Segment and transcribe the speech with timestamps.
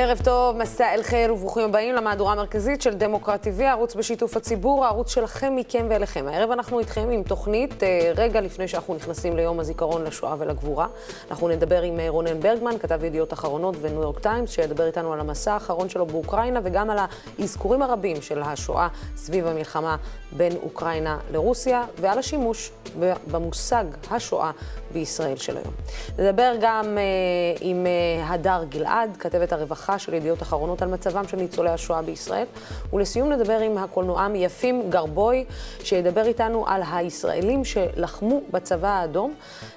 [0.00, 4.84] ערב טוב, מסע אל חיל וברוכים הבאים למהדורה המרכזית של דמוקרט TV, הערוץ בשיתוף הציבור,
[4.84, 6.26] הערוץ שלכם, מכם ואליכם.
[6.28, 10.86] הערב אנחנו איתכם עם תוכנית, אה, רגע לפני שאנחנו נכנסים ליום הזיכרון לשואה ולגבורה.
[11.30, 15.20] אנחנו נדבר עם אה, רונן ברגמן, כתב ידיעות אחרונות וניו יורק טיימס, שידבר איתנו על
[15.20, 16.98] המסע האחרון שלו באוקראינה וגם על
[17.38, 19.96] האזכורים הרבים של השואה סביב המלחמה
[20.32, 22.70] בין אוקראינה לרוסיה, ועל השימוש
[23.30, 24.50] במושג השואה
[24.92, 25.74] בישראל של היום.
[26.18, 27.02] נדבר גם אה,
[27.60, 27.86] עם
[28.22, 32.46] הדר גלעד, כתבת הרווחה של ידיעות אחרונות על מצבם של ניצולי השואה בישראל.
[32.92, 35.44] ולסיום נדבר עם הקולנועם יפים גרבוי,
[35.84, 39.34] שידבר איתנו על הישראלים שלחמו בצבא האדום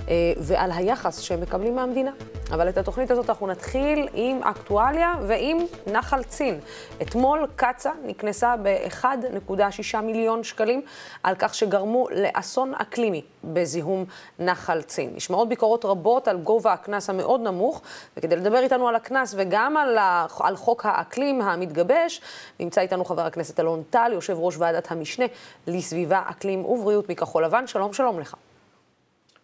[0.08, 2.12] אה, ועל היחס שהם מקבלים מהמדינה.
[2.52, 6.60] אבל את התוכנית הזאת אנחנו נתחיל עם אקטואליה ועם נחל צין.
[7.02, 10.82] אתמול קצ"א נקנסה ב-1.6 מיליון שקלים
[11.24, 14.06] על כך שגרמו לאסון אקלימי בזיהום
[14.40, 15.12] נחל צין.
[15.16, 17.82] נשמעות ביקורות רבות על גובה הקנס המאוד נמוך,
[18.18, 19.98] וכדי לדבר איתנו על הקנס וגם על.
[20.40, 22.22] על חוק האקלים המתגבש,
[22.60, 25.26] נמצא איתנו חבר הכנסת אלון טל, יושב ראש ועדת המשנה
[25.68, 27.68] לסביבה, אקלים ובריאות מכחול לבן.
[27.68, 28.36] שלום, שלום לך.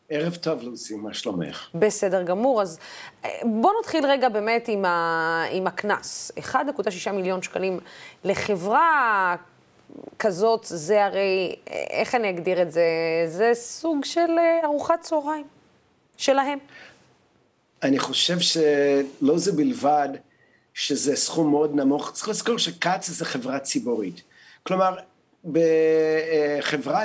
[0.10, 1.70] ערב טוב, לוסי, מה שלומך?
[1.76, 2.62] בסדר גמור.
[2.62, 2.80] אז
[3.26, 3.30] אה,
[3.62, 5.44] בוא נתחיל רגע באמת עם, ה...
[5.52, 6.32] עם הקנס.
[6.40, 7.80] 1.6 מיליון שקלים
[8.24, 9.36] לחברה
[10.20, 11.56] כזאת, זה הרי,
[11.90, 12.86] איך אני אגדיר את זה?
[13.28, 15.48] זה סוג של אה, ארוחת צהריים
[16.18, 16.60] שלהם.
[17.84, 20.10] אני חושב שלא זה בלבד
[20.78, 24.22] שזה סכום מאוד נמוך, צריך לזכור שקצ"א זה חברה ציבורית.
[24.64, 24.96] כלומר,
[25.46, 27.04] בחברה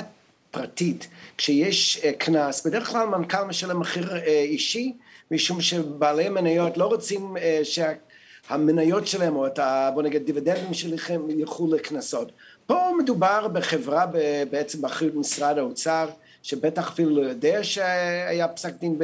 [0.51, 1.07] פרטית,
[1.37, 4.93] כשיש אה, קנס, בדרך כלל מנכ"ל משלם מחיר אה, אישי,
[5.31, 9.91] משום שבעלי מניות לא רוצים שהמניות שלהם, או את ה...
[9.93, 12.31] בוא נגיד דיבידנדים שלכם, ילכו לקנסות.
[12.65, 14.05] פה מדובר בחברה
[14.51, 16.09] בעצם באחריות משרד האוצר,
[16.43, 18.99] שבטח אפילו לא יודע שהיה פסק דין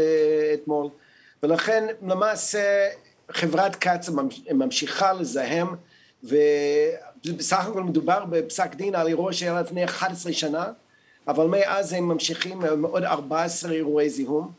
[0.53, 0.87] אתמול,
[1.43, 2.87] ולכן למעשה
[3.31, 4.11] חברת קצ"א
[4.51, 5.67] ממשיכה לזהם,
[6.23, 10.71] ובסך הכל מדובר בפסק דין על אירוע שהיה לפני 11 שנה,
[11.27, 14.51] אבל מאז הם ממשיכים עם עוד 14 אירועי זיהום,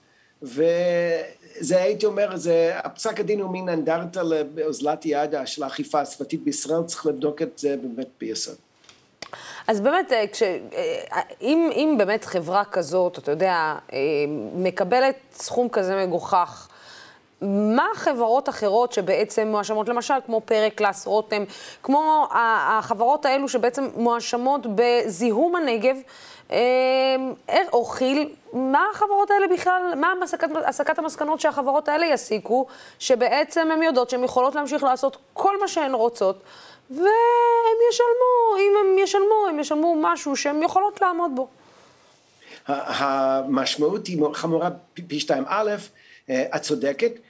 [0.42, 6.82] וזה הייתי אומר, זה, הפסק הדין הוא מין אנדרטה לאוזלת יד של האכיפה הסביבתית בישראל,
[6.86, 8.56] צריך לבדוק את זה באמת ביסוד.
[9.66, 13.98] אז באמת, אה, כש, אה, אם, אם באמת חברה כזאת, אתה יודע, אה,
[14.54, 16.68] מקבלת סכום כזה מגוחך,
[17.42, 21.44] מה החברות אחרות שבעצם מואשמות, למשל כמו פרק קלאס רותם,
[21.82, 25.96] כמו החברות האלו שבעצם מואשמות בזיהום הנגב,
[27.72, 32.66] או כי"ל, מה החברות האלה בכלל, מה הסקת, הסקת המסקנות שהחברות האלה יסיקו,
[32.98, 36.42] שבעצם הן יודעות שהן יכולות להמשיך לעשות כל מה שהן רוצות.
[36.90, 41.48] והם ישלמו, אם הם ישלמו, הם ישלמו משהו שהם יכולות לעמוד בו.
[42.66, 44.68] המשמעות היא חמורה
[45.08, 45.44] פי שתיים.
[45.46, 45.70] א',
[46.30, 47.29] אה, את צודקת, אה,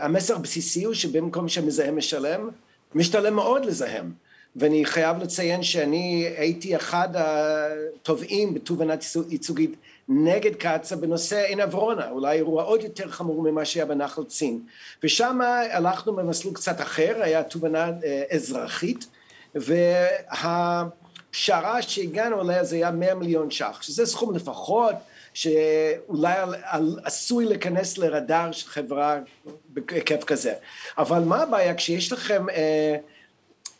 [0.00, 2.50] המסר הבסיסי הוא שבמקום שמזהם משלם,
[2.94, 4.12] משתלם מאוד לזהם.
[4.56, 9.74] ואני חייב לציין שאני הייתי אחד התובעים בתובענת ייצוגית
[10.08, 14.60] נגד קצ"א בנושא עין עברונה, אולי אירוע עוד יותר חמור ממה שהיה בנחל צין.
[15.02, 15.40] ושם
[15.70, 19.06] הלכנו במסלול קצת אחר, היה תובענה אה, אזרחית,
[19.54, 21.02] והפשרה
[21.82, 24.94] שהגענו אליה זה היה 100 מיליון ש"ח, שזה סכום לפחות
[25.38, 26.34] שאולי
[27.04, 29.18] עשוי להיכנס לרדאר של חברה
[29.68, 30.54] בהיקף כזה.
[30.98, 32.96] אבל מה הבעיה כשיש לכם אה,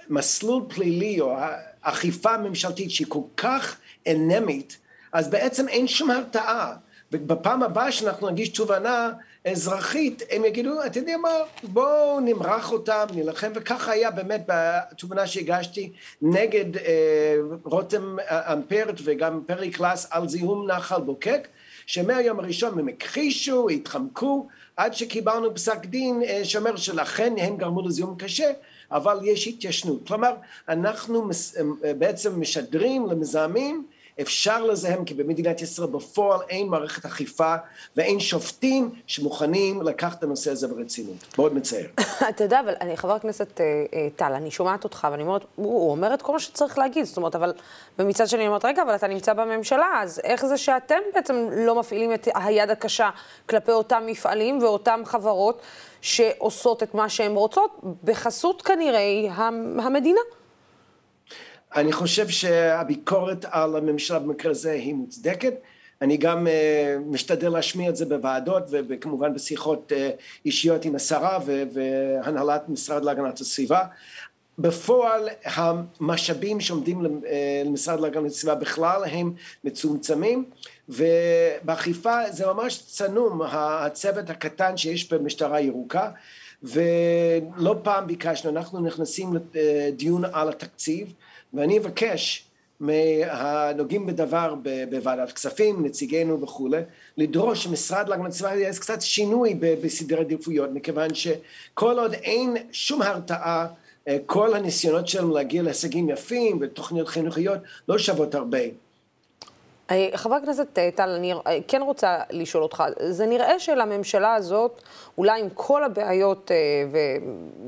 [0.09, 1.37] מסלול פלילי או
[1.83, 3.77] אכיפה ממשלתית שהיא כל כך
[4.09, 4.79] אנמית,
[5.13, 6.77] אז בעצם אין שום הרתעה.
[7.13, 9.13] ובפעם הבאה שאנחנו נגיש תובענה
[9.53, 11.29] אזרחית, הם יגידו, אתה יודע מה,
[11.63, 15.93] בואו נמרח אותם, נילחם, וככה היה באמת בתובענה שהגשתי
[16.23, 21.49] נגד אה, רותם אמפרט וגם פרי קלאס על זיהום נחל בוקק,
[21.87, 28.15] שמהיום הראשון הם הכחישו, התחמקו, עד שקיבלנו פסק דין אה, שאומר שלכן הם גרמו לזיהום
[28.19, 28.51] קשה,
[28.91, 30.07] אבל יש התיישנות.
[30.07, 30.33] כלומר,
[30.69, 31.31] אנחנו
[31.85, 33.87] אה, בעצם משדרים למזהמים
[34.21, 37.55] אפשר לזהם כי במדינת ישראל בפועל אין מערכת אכיפה
[37.97, 41.17] ואין שופטים שמוכנים לקחת את הנושא הזה ברצינות.
[41.39, 41.87] מאוד מצער.
[42.31, 45.91] אתה יודע, אבל אני, חבר הכנסת אה, אה, טל, אני שומעת אותך ואני אומרת, הוא
[45.91, 47.53] אומר את כל מה שצריך להגיד, זאת אומרת, אבל,
[47.99, 51.75] ומצד שני אני אומרת, רגע, אבל אתה נמצא בממשלה, אז איך זה שאתם בעצם לא
[51.75, 53.11] מפעילים את היד הקשה
[53.49, 55.63] כלפי אותם מפעלים ואותן חברות
[56.01, 59.05] שעושות את מה שהן רוצות, בחסות כנראה
[59.79, 60.21] המדינה?
[61.77, 65.55] אני חושב שהביקורת על הממשלה במקרה הזה היא מוצדקת.
[66.03, 66.51] אני גם uh,
[67.07, 71.39] משתדל להשמיע את זה בוועדות וכמובן בשיחות uh, אישיות עם השרה
[71.73, 73.85] והנהלת משרד להגנת הסביבה.
[74.59, 79.33] בפועל המשאבים שעומדים אה, למשרד להגנת הסביבה בכלל הם
[79.65, 80.45] מצומצמים
[80.89, 86.11] ובאכיפה זה ממש צנום, הצוות הקטן שיש במשטרה ירוקה,
[86.63, 91.13] ולא פעם ביקשנו, אנחנו נכנסים לדיון על התקציב,
[91.55, 92.45] ואני אבקש
[92.81, 94.55] מהנוגעים בדבר
[94.91, 96.81] בוועדת כספים, נציגינו וכולי,
[97.17, 103.67] לדרוש שמשרד להגנת הסביבה יעשה קצת שינוי בסדרי עדיפויות, מכיוון שכל עוד אין שום הרתעה,
[104.27, 107.59] כל הניסיונות שלנו להגיע להישגים יפים ותוכניות חינוכיות
[107.89, 108.59] לא שוות הרבה.
[110.15, 111.33] חבר הכנסת טל, אני
[111.69, 114.83] כן רוצה לשאול אותך, זה נראה שלממשלה הזאת,
[115.19, 116.51] אולי עם כל הבעיות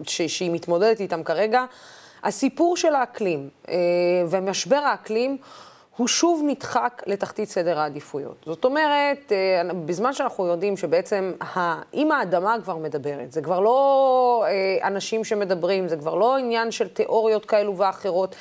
[0.03, 1.65] שהיא מתמודדת איתן כרגע,
[2.22, 3.75] הסיפור של האקלים אה,
[4.28, 5.37] ומשבר האקלים
[5.96, 8.37] הוא שוב נדחק לתחתית סדר העדיפויות.
[8.46, 11.32] זאת אומרת, אה, בזמן שאנחנו יודעים שבעצם,
[11.94, 16.88] אם האדמה כבר מדברת, זה כבר לא אה, אנשים שמדברים, זה כבר לא עניין של
[16.88, 18.37] תיאוריות כאלו ואחרות.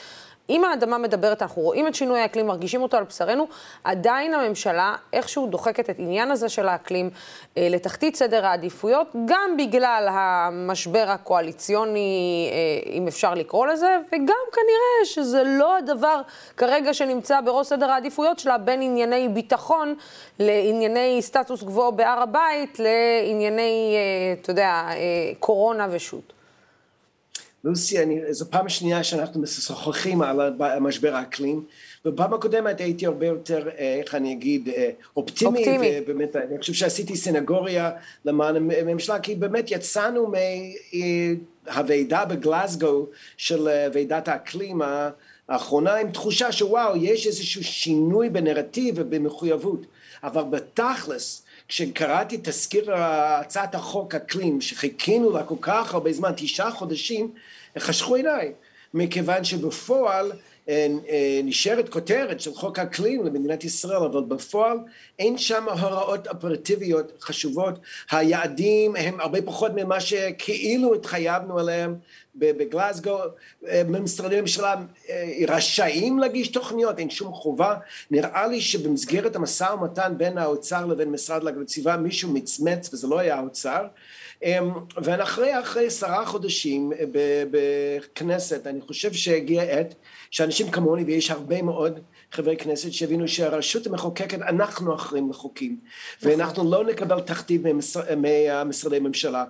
[0.49, 3.47] אם האדמה מדברת, אנחנו רואים את שינוי האקלים, מרגישים אותו על בשרנו,
[3.83, 7.09] עדיין הממשלה איכשהו דוחקת את עניין הזה של האקלים
[7.57, 15.05] אה, לתחתית סדר העדיפויות, גם בגלל המשבר הקואליציוני, אה, אם אפשר לקרוא לזה, וגם כנראה
[15.05, 16.21] שזה לא הדבר
[16.57, 19.95] כרגע שנמצא בראש סדר העדיפויות שלה, בין ענייני ביטחון
[20.39, 24.95] לענייני סטטוס גבוה בהר הבית, לענייני, אה, אתה יודע, אה,
[25.39, 26.38] קורונה ושות'.
[27.63, 31.63] לוסי, אני, זו פעם שנייה שאנחנו משוחחים על משבר האקלים,
[32.05, 34.69] ובפעם הקודמת הייתי הרבה יותר, איך אני אגיד,
[35.17, 35.91] אופטימי, אופטימי.
[36.01, 37.91] ובאמת, אני חושב שעשיתי סנגוריה
[38.25, 40.31] למען הממשלה, כי באמת יצאנו
[41.67, 43.05] מהוועידה בגלסגו
[43.37, 44.81] של ועידת האקלים
[45.49, 49.85] האחרונה עם תחושה שוואו, יש איזשהו שינוי בנרטיב ובמחויבות,
[50.23, 57.31] אבל בתכלס, כשקראתי תזכיר הצעת החוק אקלים, שחיכינו לה כל כך הרבה זמן, תשעה חודשים,
[57.79, 58.51] חשכו עיניי,
[58.93, 60.31] מכיוון שבפועל
[60.69, 64.77] אה, אה, נשארת כותרת של חוק אקלים למדינת ישראל, אבל בפועל
[65.19, 67.79] אין שם הוראות אופרטיביות חשובות.
[68.11, 71.95] היעדים הם הרבה פחות ממה שכאילו התחייבנו עליהם
[72.39, 73.17] בגלסגו.
[73.67, 74.75] אה, משרדי ממשלה
[75.47, 77.75] רשאים להגיש תוכניות, אין שום חובה.
[78.11, 83.19] נראה לי שבמסגרת המשא ומתן בין האוצר לבין משרד להגנת הסביבה מישהו מצמץ וזה לא
[83.19, 83.87] היה האוצר.
[84.43, 87.05] אמ, ואחרי אחרי עשרה חודשים אה,
[87.51, 89.95] בכנסת, אני חושב שהגיע עת
[90.31, 91.99] שאנשים כמוני, ויש הרבה מאוד
[92.31, 95.77] חברי כנסת שהבינו שהרשות המחוקקת, אנחנו אחראים לחוקים.
[96.21, 97.63] ואנחנו לא נקבל תכתיב
[98.15, 99.45] ממשרדי ממשלה.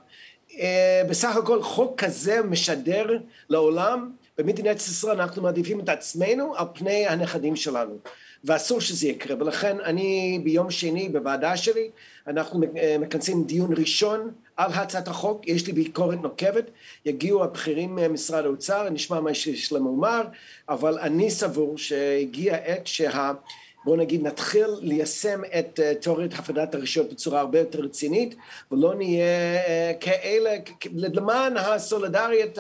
[0.58, 3.18] אה, בסך הכל חוק כזה משדר
[3.50, 7.98] לעולם, במדינת ישראל אנחנו מעדיפים את עצמנו על פני הנכדים שלנו.
[8.44, 11.90] ואסור שזה יקרה, ולכן אני ביום שני בוועדה שלי,
[12.28, 16.66] אנחנו אה, מכנסים דיון ראשון על הצעת החוק, יש לי ביקורת נוקבת,
[17.06, 20.22] יגיעו הבכירים ממשרד האוצר, נשמע מה שיש להם לומר,
[20.70, 23.32] אבל אני סבור שהגיע עת שה...
[23.86, 28.36] בואו נגיד נתחיל ליישם את uh, תיאוריית הפרדת הרשויות בצורה הרבה יותר רצינית
[28.72, 30.50] ולא נהיה uh, כאלה,
[30.94, 32.60] למען הסולידריות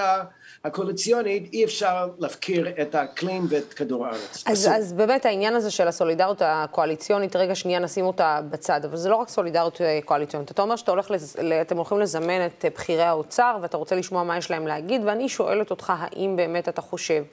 [0.64, 4.44] הקואליציונית אי אפשר להפקיר את האקלים ואת כדור הארץ.
[4.46, 9.10] אז, אז באמת העניין הזה של הסולידריות הקואליציונית, רגע שנייה נשים אותה בצד, אבל זה
[9.10, 10.52] לא רק סולידריות אה, קואליציונית.
[10.52, 11.38] אתה אומר שאתם לז...
[11.76, 15.94] הולכים לזמן את בכירי האוצר ואתה רוצה לשמוע מה יש להם להגיד, ואני שואלת אותך,
[15.98, 17.24] האם באמת אתה חושב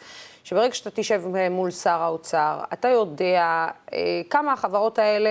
[0.47, 3.99] שברגע שאתה תשב מול שר האוצר, אתה יודע אה,
[4.31, 5.31] כמה החברות האלה,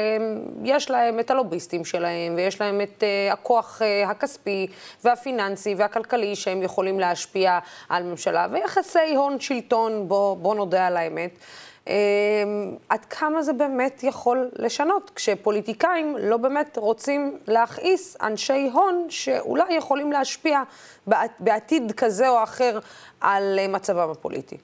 [0.64, 4.68] יש להם את הלוביסטים שלהם, ויש להם את אה, הכוח אה, הכספי
[5.04, 11.32] והפיננסי והכלכלי שהם יכולים להשפיע על ממשלה, ויחסי הון שלטון, בוא, בוא נודה על האמת.
[11.88, 11.94] אה,
[12.90, 20.12] עד כמה זה באמת יכול לשנות, כשפוליטיקאים לא באמת רוצים להכעיס אנשי הון שאולי יכולים
[20.12, 20.64] להשפיע
[21.40, 22.80] בעתיד כזה או אחר
[23.22, 24.58] על אה, מצבם הפוליטי.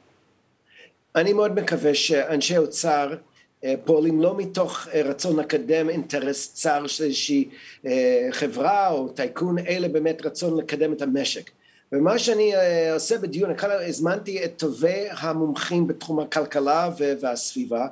[1.16, 3.16] אני מאוד מקווה שאנשי אוצר
[3.64, 7.50] אה, פועלים לא מתוך אה, רצון לקדם אינטרס צר של איזושהי
[7.86, 11.52] אה, חברה או טייקון, אלא באמת רצון לקדם את המשק.
[11.94, 12.54] ומה שאני
[12.94, 13.52] עושה בדיון,
[13.88, 17.88] הזמנתי את טובי המומחים בתחום הכלכלה והסביבה,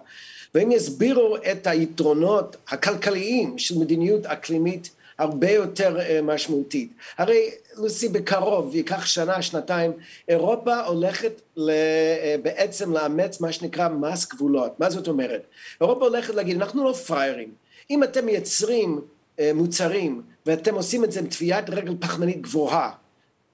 [0.56, 6.94] והם יסבירו את היתרונות הכלכליים של מדיניות אקלימית הרבה יותר אה, משמעותית.
[7.18, 9.92] הרי לוסי בקרוב, ייקח שנה, שנתיים,
[10.28, 14.80] אירופה הולכת אה, בעצם לאמץ מה שנקרא מס גבולות.
[14.80, 15.42] מה זאת אומרת?
[15.82, 17.50] אירופה הולכת להגיד, אנחנו לא פראיירים.
[17.90, 19.02] אם אתם מייצרים
[19.40, 22.92] אה, מוצרים ואתם עושים את זה עם טביעת רגל פחמנית גבוהה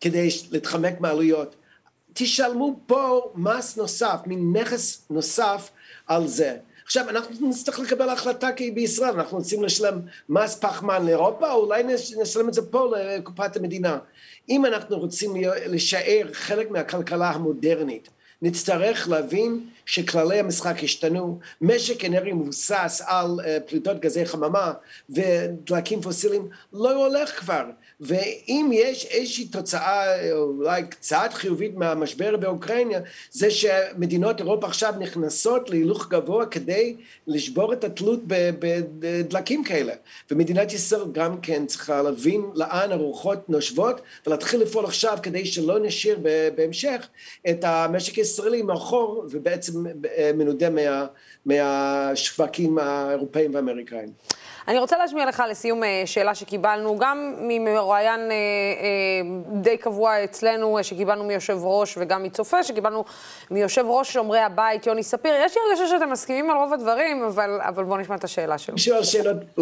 [0.01, 1.55] כדי להתחמק מעלויות,
[2.13, 5.69] תשלמו פה מס נוסף, מין נכס נוסף
[6.07, 6.57] על זה.
[6.85, 9.99] עכשיו אנחנו נצטרך לקבל החלטה כי בישראל אנחנו רוצים לשלם
[10.29, 11.83] מס פחמן לאירופה או אולי
[12.21, 13.97] נשלם את זה פה לקופת המדינה.
[14.49, 18.09] אם אנחנו רוצים להישאר חלק מהכלכלה המודרנית
[18.41, 24.73] נצטרך להבין שכללי המשחק השתנו, משק אנרגיה מבוסס על פליטות גזי חממה
[25.09, 27.65] ודלקים פוסיליים לא הולך כבר.
[27.99, 32.97] ואם יש איזושהי תוצאה אולי קצת חיובית מהמשבר באוקראינה,
[33.31, 36.95] זה שמדינות אירופה עכשיו נכנסות להילוך גבוה כדי
[37.27, 39.93] לשבור את התלות בדלקים כאלה.
[40.31, 46.19] ומדינת ישראל גם כן צריכה להבין לאן הרוחות נושבות ולהתחיל לפעול עכשיו כדי שלא נשאיר
[46.55, 47.07] בהמשך
[47.49, 49.85] את המשק הישראלי מאחור ובעצם
[50.33, 51.05] מנודה מה,
[51.45, 54.09] מהשווקים האירופאים והאמריקאים.
[54.67, 60.77] אני רוצה להשמיע לך לסיום אה, שאלה שקיבלנו, גם ממרואיין אה, אה, די קבוע אצלנו,
[60.81, 63.05] שקיבלנו מיושב ראש וגם מצופה, שקיבלנו
[63.51, 65.33] מיושב ראש שומרי הבית, יוני ספיר.
[65.35, 68.77] יש לי הרגשה שאתם מסכימים על רוב הדברים, אבל, אבל בואו נשמע את השאלה שלו.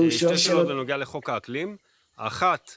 [0.10, 1.78] שתי שאלות בנוגע לחוק האקלים.
[2.18, 2.72] האחת,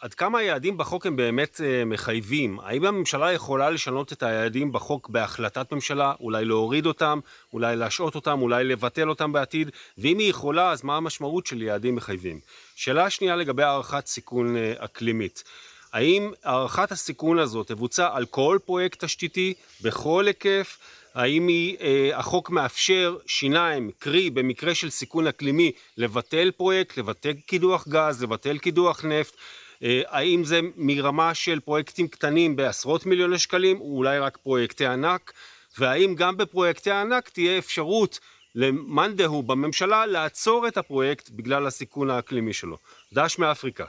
[0.00, 2.60] עד כמה היעדים בחוק הם באמת אה, מחייבים?
[2.60, 6.12] האם הממשלה יכולה לשנות את היעדים בחוק בהחלטת ממשלה?
[6.20, 7.20] אולי להוריד אותם?
[7.52, 8.42] אולי להשעות אותם?
[8.42, 9.70] אולי לבטל אותם בעתיד?
[9.98, 12.40] ואם היא יכולה, אז מה המשמעות של יעדים מחייבים?
[12.76, 15.44] שאלה שנייה לגבי הערכת סיכון אה, אקלימית.
[15.92, 20.78] האם הערכת הסיכון הזאת תבוצע על כל פרויקט תשתיתי, בכל היקף?
[21.20, 27.88] האם היא, אה, החוק מאפשר שיניים, קרי במקרה של סיכון אקלימי, לבטל פרויקט, לבטל קידוח
[27.88, 29.34] גז, לבטל קידוח נפט,
[29.82, 35.32] אה, האם זה מרמה של פרויקטים קטנים בעשרות מיליוני שקלים, או אולי רק פרויקטי ענק,
[35.78, 38.18] והאם גם בפרויקטי ענק תהיה אפשרות
[38.54, 42.76] למאן דהוא בממשלה לעצור את הפרויקט בגלל הסיכון האקלימי שלו.
[43.12, 43.84] דש מאפריקה.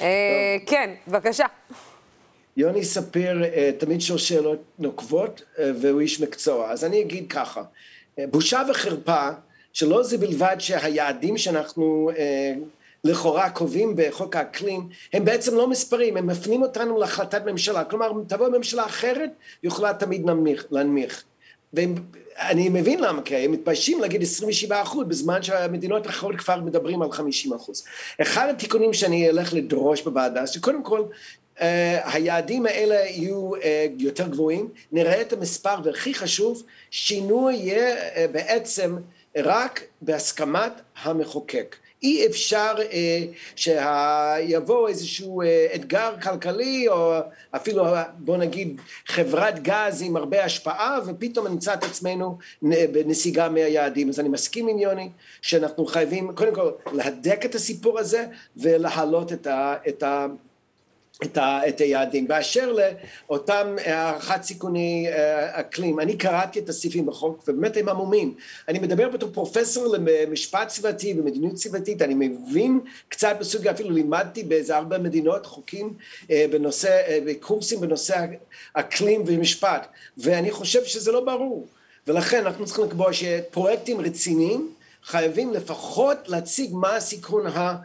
[0.00, 1.46] אה, כן, בבקשה.
[2.58, 7.62] יוני ספיר אה, תמיד שואל שאלות נוקבות והוא איש מקצוע, אז אני אגיד ככה,
[8.30, 9.28] בושה וחרפה
[9.72, 12.10] שלא זה בלבד שהיעדים שאנחנו
[13.04, 18.48] לכאורה קובעים בחוק האקלים הם בעצם לא מספרים הם מפנים אותנו להחלטת ממשלה כלומר תבוא
[18.48, 19.30] ממשלה אחרת
[19.62, 21.24] יכולה תמיד להנמיך, להנמיך.
[21.72, 27.12] ואני מבין למה כי הם מתביישים להגיד 27 אחוז בזמן שהמדינות האחרות כבר מדברים על
[27.12, 27.84] 50 אחוז.
[28.22, 31.02] אחד התיקונים שאני אלך לדרוש בוועדה שקודם כל
[32.04, 33.58] היעדים האלה יהיו uh,
[33.98, 38.96] יותר גבוהים, נראה את המספר והכי חשוב, שינוי יהיה uh, בעצם
[39.36, 40.72] רק בהסכמת
[41.02, 41.76] המחוקק.
[42.02, 43.24] אי אפשר אה,
[43.56, 47.18] שיבוא איזשהו אה, אתגר כלכלי או
[47.50, 47.84] אפילו
[48.18, 54.28] בוא נגיד חברת גז עם הרבה השפעה ופתאום נמצא את עצמנו בנסיגה מהיעדים אז אני
[54.28, 55.08] מסכים עם יוני
[55.42, 60.26] שאנחנו חייבים קודם כל להדק את הסיפור הזה ולהעלות את, ה, את ה,
[61.22, 62.28] את, ה, את היעדים.
[62.28, 62.72] באשר
[63.28, 68.34] לאותם הערכת סיכוני אה, אקלים, אני קראתי את הסעיפים בחוק ובאמת הם עמומים.
[68.68, 74.76] אני מדבר בתור פרופסור למשפט סביבתי ומדיניות סביבתית, אני מבין קצת בסוגיה, אפילו לימדתי באיזה
[74.76, 75.94] ארבע מדינות חוקים
[76.30, 78.26] אה, בנושא, אה, בקורסים בנושא
[78.72, 79.86] אקלים ומשפט,
[80.18, 81.66] ואני חושב שזה לא ברור.
[82.06, 84.72] ולכן אנחנו צריכים לקבוע שפרויקטים רציניים
[85.04, 87.76] חייבים לפחות להציג מה הסיכון ה...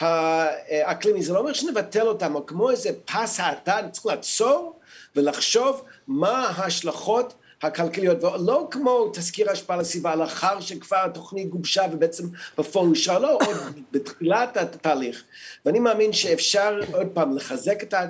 [0.00, 4.78] האקלימי, זה לא אומר שנבטל אותם, אבל כמו איזה פס האטה, צריך לעצור
[5.16, 12.24] ולחשוב מה ההשלכות הכלכליות, ולא כמו תזכיר השפעה לסביבה לאחר שכבר התוכנית גובשה ובעצם
[12.58, 13.56] בפועל אושר, לא, עוד
[13.92, 15.22] בתחילת התהליך.
[15.66, 18.04] ואני מאמין שאפשר עוד פעם לחזק את, ה,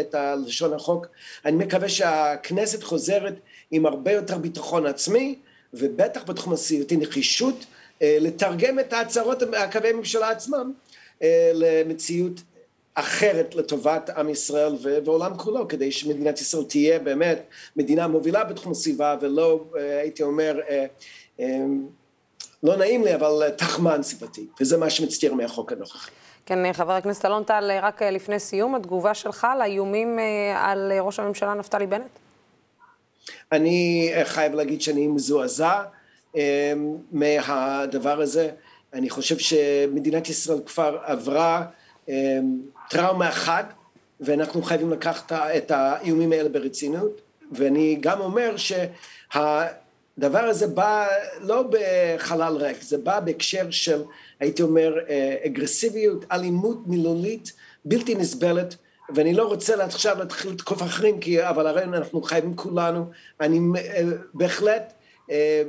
[0.00, 0.14] את
[0.46, 1.06] לשון החוק.
[1.44, 3.34] אני מקווה שהכנסת חוזרת
[3.70, 5.38] עם הרבה יותר ביטחון עצמי,
[5.74, 7.64] ובטח בתחום הסביבתי נחישות,
[8.02, 10.72] אה, לתרגם את ההצהרות, הקווי הממשלה עצמם.
[11.22, 12.40] אה, למציאות
[12.94, 14.72] אחרת לטובת עם ישראל
[15.04, 17.42] ועולם כולו כדי שמדינת ישראל תהיה באמת
[17.76, 20.86] מדינה מובילה בתחום הסביבה ולא אה, הייתי אומר אה,
[22.62, 26.10] לא נעים לי אבל תחמן סביבתי וזה מה שמצטייר מהחוק הנוכחי.
[26.46, 30.18] כן, חבר הכנסת אלון טל, רק לפני סיום, התגובה שלך לאיומים
[30.56, 32.18] על ראש הממשלה נפתלי בנט?
[33.52, 35.82] אני חייב להגיד שאני מזועזע
[37.12, 38.50] מהדבר הזה.
[38.96, 41.66] אני חושב שמדינת ישראל כבר עברה
[42.08, 42.14] אמ,
[42.90, 43.72] טראומה אחת
[44.20, 47.20] ואנחנו חייבים לקחת את האיומים האלה ברצינות.
[47.52, 51.06] ואני גם אומר שהדבר הזה בא
[51.40, 54.02] לא בחלל ריק זה בא בהקשר של
[54.40, 57.52] הייתי אומר אה, אגרסיביות אלימות מילולית
[57.84, 58.76] בלתי נסבלת.
[59.14, 63.10] ואני לא רוצה עכשיו להתחיל לתקוף אחרים כי אבל הרי אנחנו חייבים כולנו.
[63.40, 64.02] אני אה,
[64.34, 64.92] בהחלט
[65.30, 65.62] אה,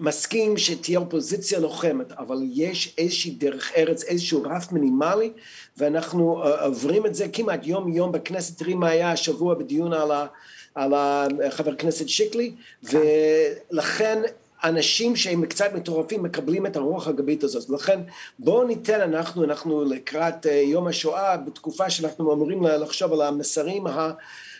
[0.00, 5.32] מסכים שתהיה אופוזיציה לוחמת, אבל יש איזושהי דרך ארץ, איזשהו רף מינימלי,
[5.76, 10.10] ואנחנו אה, עוברים את זה כמעט יום יום בכנסת, תראי מה היה השבוע בדיון על,
[10.10, 10.26] ה,
[10.74, 14.22] על ה, חבר הכנסת שיקלי, ולכן
[14.64, 18.00] אנשים שהם קצת מטורפים מקבלים את הרוח הגבית הזאת, לכן
[18.38, 23.86] בואו ניתן אנחנו, אנחנו לקראת אה, יום השואה, בתקופה שאנחנו אמורים לחשוב על המסרים.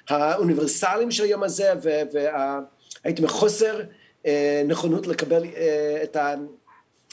[0.08, 1.72] האוניברסליים של היום הזה,
[2.12, 3.80] והייתי מחוסר
[4.69, 5.45] נכונות לקבל
[6.02, 6.16] את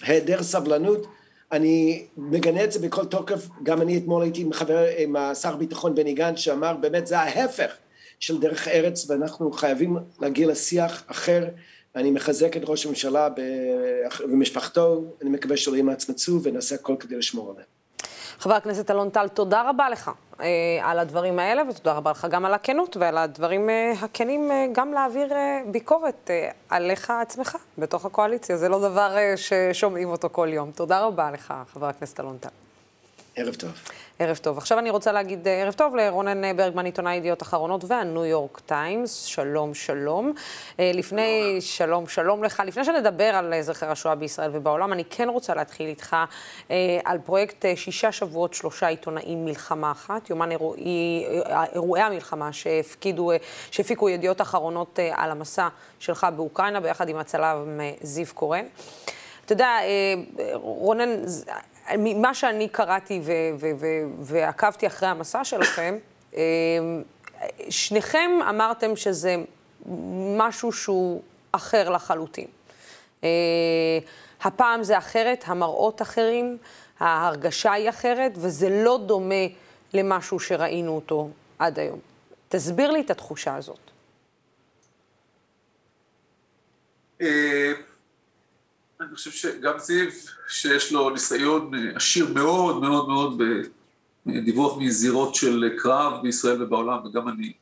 [0.02, 1.08] ההיעדר סבלנות.
[1.52, 6.14] אני מגנה את זה בכל תוקף, גם אני אתמול הייתי מחבר עם שר הביטחון בני
[6.14, 7.72] גנץ שאמר באמת זה ההפך
[8.20, 11.48] של דרך ארץ ואנחנו חייבים להגיע לשיח אחר.
[11.96, 13.30] אני מחזק את ראש הממשלה
[14.20, 17.66] ומשפחתו, אני מקווה שלא ימצמצו ונעשה הכל כדי לשמור עליהם.
[18.40, 20.14] חבר הכנסת אלון טל, תודה רבה לך אה,
[20.82, 24.94] על הדברים האלה, ותודה רבה לך גם על הכנות ועל הדברים אה, הכנים, אה, גם
[24.94, 28.58] להעביר אה, ביקורת אה, עליך עצמך בתוך הקואליציה.
[28.58, 30.72] זה לא דבר אה, ששומעים אותו כל יום.
[30.72, 32.50] תודה רבה לך, חבר הכנסת אלון טל.
[33.36, 33.70] ערב טוב.
[34.22, 34.58] ערב טוב.
[34.58, 39.24] עכשיו אני רוצה להגיד אה, ערב טוב לרונן ברגמן, עיתונאי ידיעות אחרונות והניו יורק טיימס.
[39.24, 40.34] שלום, שלום.
[40.80, 42.64] אה, לפני, שלום, שלום לך.
[42.66, 46.16] לפני שנדבר על זכר השואה בישראל ובעולם, אני כן רוצה להתחיל איתך
[46.72, 51.26] אה, על פרויקט שישה שבועות, שלושה עיתונאים, מלחמה אחת, יומן אירועי,
[51.74, 53.32] אירועי המלחמה שהפקידו,
[53.72, 55.68] שהפיקו ידיעות אחרונות על המסע
[56.00, 58.66] שלך באוקראינה, ביחד עם הצלם זיו קורן.
[59.46, 59.78] אתה יודע,
[60.54, 61.10] רונן,
[61.98, 63.22] ממה שאני קראתי
[64.22, 65.98] ועקבתי אחרי המסע שלכם,
[66.34, 66.40] אמ,
[67.70, 69.36] שניכם אמרתם שזה
[70.38, 71.22] משהו שהוא
[71.52, 72.48] אחר לחלוטין.
[73.24, 73.30] אה,
[74.42, 76.58] הפעם זה אחרת, המראות אחרים,
[77.00, 79.46] ההרגשה היא אחרת, וזה לא דומה
[79.94, 82.00] למשהו שראינו אותו עד היום.
[82.50, 83.92] תסביר לי את התחושה הזאת.
[89.02, 90.10] אה, אני חושב שגם זיו,
[90.48, 93.42] שיש לו ניסיון עשיר מאוד מאוד מאוד
[94.26, 97.54] בדיווח מזירות של קרב בישראל ובעולם, וגם אני,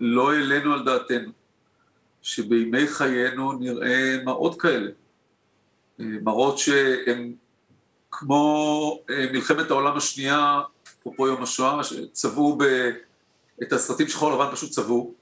[0.00, 1.30] לא העלינו על דעתנו
[2.22, 4.90] שבימי חיינו נראה מראות כאלה.
[5.98, 7.32] מראות שהם
[8.10, 9.00] כמו
[9.32, 10.62] מלחמת העולם השנייה,
[11.00, 12.64] אפרופו יום השואה, שצבעו ב...
[13.62, 15.14] את הסרטים שחור לבן פשוט צבעו,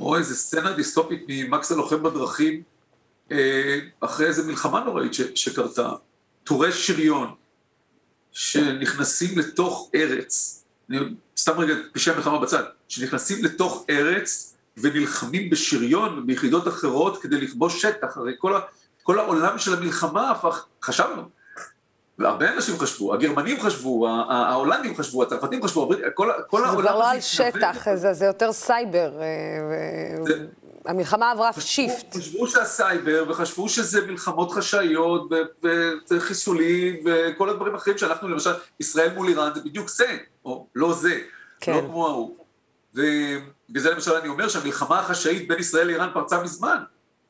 [0.00, 2.73] או איזה סצנה דיסטופית ממקס הלוחם בדרכים, אה,
[4.00, 5.90] אחרי איזה מלחמה נוראית שקרתה,
[6.44, 7.34] טורי שריון
[8.32, 10.98] שנכנסים לתוך ארץ, אני
[11.36, 18.16] סתם רגע פשעי מלחמה בצד, שנכנסים לתוך ארץ ונלחמים בשריון וביחידות אחרות כדי לכבוש שטח,
[18.16, 18.60] הרי כל, ה,
[19.02, 21.22] כל העולם של המלחמה הפך, חשבנו,
[22.18, 26.82] והרבה אנשים חשבו, הגרמנים חשבו, ההולנדים חשבו, הצרפתים חשבו, כל, כל העולם.
[26.82, 29.12] זה כבר לא על שטח, זה, זה יותר סייבר.
[29.20, 30.46] אה, זה,
[30.86, 32.16] המלחמה עברה shift.
[32.16, 35.30] חשבו שהסייבר, וחשבו שזה מלחמות חשאיות,
[36.10, 41.20] וחיסולים, וכל הדברים האחרים שאנחנו, למשל, ישראל מול איראן, זה בדיוק זה, או לא זה,
[41.60, 41.74] כן.
[41.74, 42.36] לא כמו ההוא.
[42.94, 46.78] ובזה למשל אני אומר שהמלחמה החשאית בין ישראל לאיראן פרצה מזמן.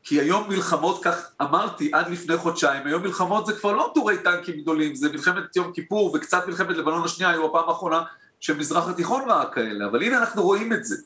[0.06, 4.60] כי היום מלחמות, כך אמרתי עד לפני חודשיים, היום מלחמות זה כבר לא טורי טנקים
[4.60, 8.02] גדולים, זה מלחמת יום כיפור וקצת מלחמת לבנון השנייה, היו הפעם האחרונה
[8.40, 10.96] שמזרח התיכון ראה כאלה, אבל הנה אנחנו רואים את זה.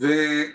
[0.00, 0.06] ו,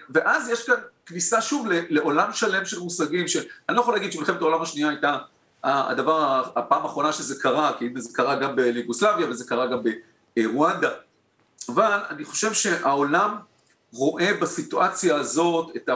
[0.09, 4.61] ואז יש כאן כניסה שוב לעולם שלם של מושגים, שאני לא יכול להגיד שמלחמת העולם
[4.61, 5.17] השנייה הייתה
[5.63, 9.79] הדבר, הפעם האחרונה שזה קרה, כי זה קרה גם בליגוסלביה וזה קרה גם
[10.37, 10.89] ברואנדה,
[11.69, 13.37] אבל אני חושב שהעולם
[13.93, 15.89] רואה בסיטואציה הזאת את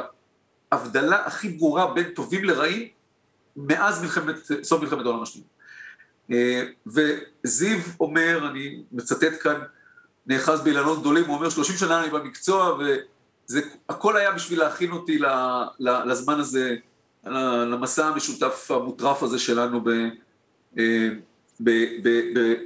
[0.71, 2.87] ההבדלה הכי ברורה בין טובים לרעים
[3.55, 5.47] מאז מלחמת, סוף מלחמת העולם השנייה.
[6.31, 9.61] אה, וזיו אומר, אני מצטט כאן,
[10.27, 12.95] נאחז באילנות גדולים, הוא אומר, 30 שנה אני במקצוע, ו...
[13.49, 15.19] זה הכל היה בשביל להכין אותי
[15.79, 16.75] לזמן הזה,
[17.65, 19.81] למסע המשותף המוטרף הזה שלנו
[20.77, 21.09] אה,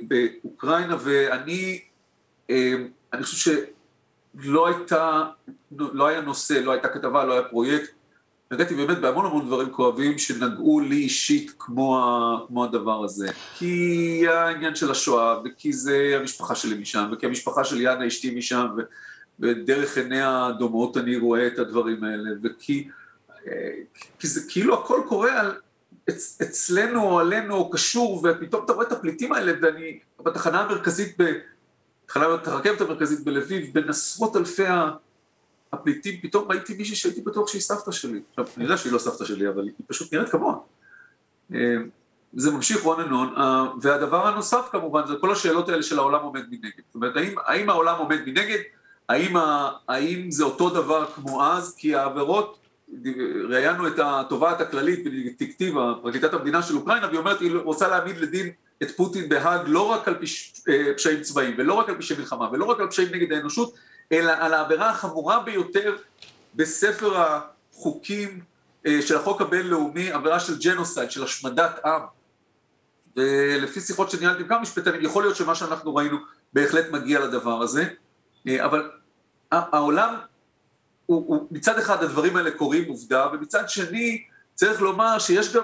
[0.08, 1.80] באוקראינה, ואני
[2.50, 2.74] אה,
[3.14, 3.62] אני חושב
[4.40, 5.24] שלא הייתה,
[5.72, 7.92] לא היה נושא, לא הייתה כתבה, לא היה פרויקט,
[8.52, 13.28] נגעתי באמת בהמון המון דברים כואבים שנגעו לי אישית כמו, כמו הדבר הזה.
[13.58, 18.68] כי העניין של השואה, וכי זה המשפחה שלי משם, וכי המשפחה של יאנה אשתי משם,
[18.78, 18.82] ו...
[19.40, 22.90] ודרך עיניה הדומות אני רואה את הדברים האלה, וכי
[24.20, 25.56] כי זה כאילו הכל קורה על,
[26.10, 31.18] אצ, אצלנו או עלינו או קשור, ופתאום אתה רואה את הפליטים האלה, ואני בתחנה המרכזית,
[31.18, 34.64] בתחנת הרכבת המרכזית בלביב, בין עשרות אלפי
[35.74, 38.22] הפליטים, פתאום ראיתי מישהי שהייתי בטוח שהיא סבתא שלי.
[38.30, 40.56] עכשיו, אני יודע שהיא לא סבתא שלי, אבל היא פשוט נראית כמוה.
[41.54, 41.76] אה,
[42.34, 46.42] זה ממשיך רון אנון, אה, והדבר הנוסף כמובן זה כל השאלות האלה של העולם עומד
[46.50, 46.82] מנגד.
[46.88, 48.60] זאת אומרת, האם, האם העולם עומד מנגד?
[49.10, 51.76] האם, ה, האם זה אותו דבר כמו אז?
[51.76, 52.58] כי העבירות,
[53.50, 58.50] ראיינו את התובעת הכללית בדיקטיבה, פרקליטת המדינה של אוקראינה, והיא אומרת, היא רוצה להעמיד לדין
[58.84, 62.50] את פוטין בהאג לא רק על פש, אה, פשעים צבאיים, ולא רק על פשעי מלחמה,
[62.52, 63.74] ולא רק על פשעים נגד האנושות,
[64.12, 65.96] אלא על העבירה החמורה ביותר
[66.56, 67.24] בספר
[67.74, 68.40] החוקים
[68.86, 72.02] אה, של החוק הבינלאומי, עבירה של ג'נוסייד, של השמדת עם.
[73.18, 76.18] ולפי שיחות שניהלתי עם כמה משפטנים, יכול להיות שמה שאנחנו ראינו
[76.54, 77.86] בהחלט מגיע לדבר הזה.
[78.48, 78.90] אה, אבל
[79.52, 80.16] העולם,
[81.06, 84.24] הוא, הוא, מצד אחד הדברים האלה קורים עובדה, ומצד שני
[84.56, 85.64] צריך לומר שיש גם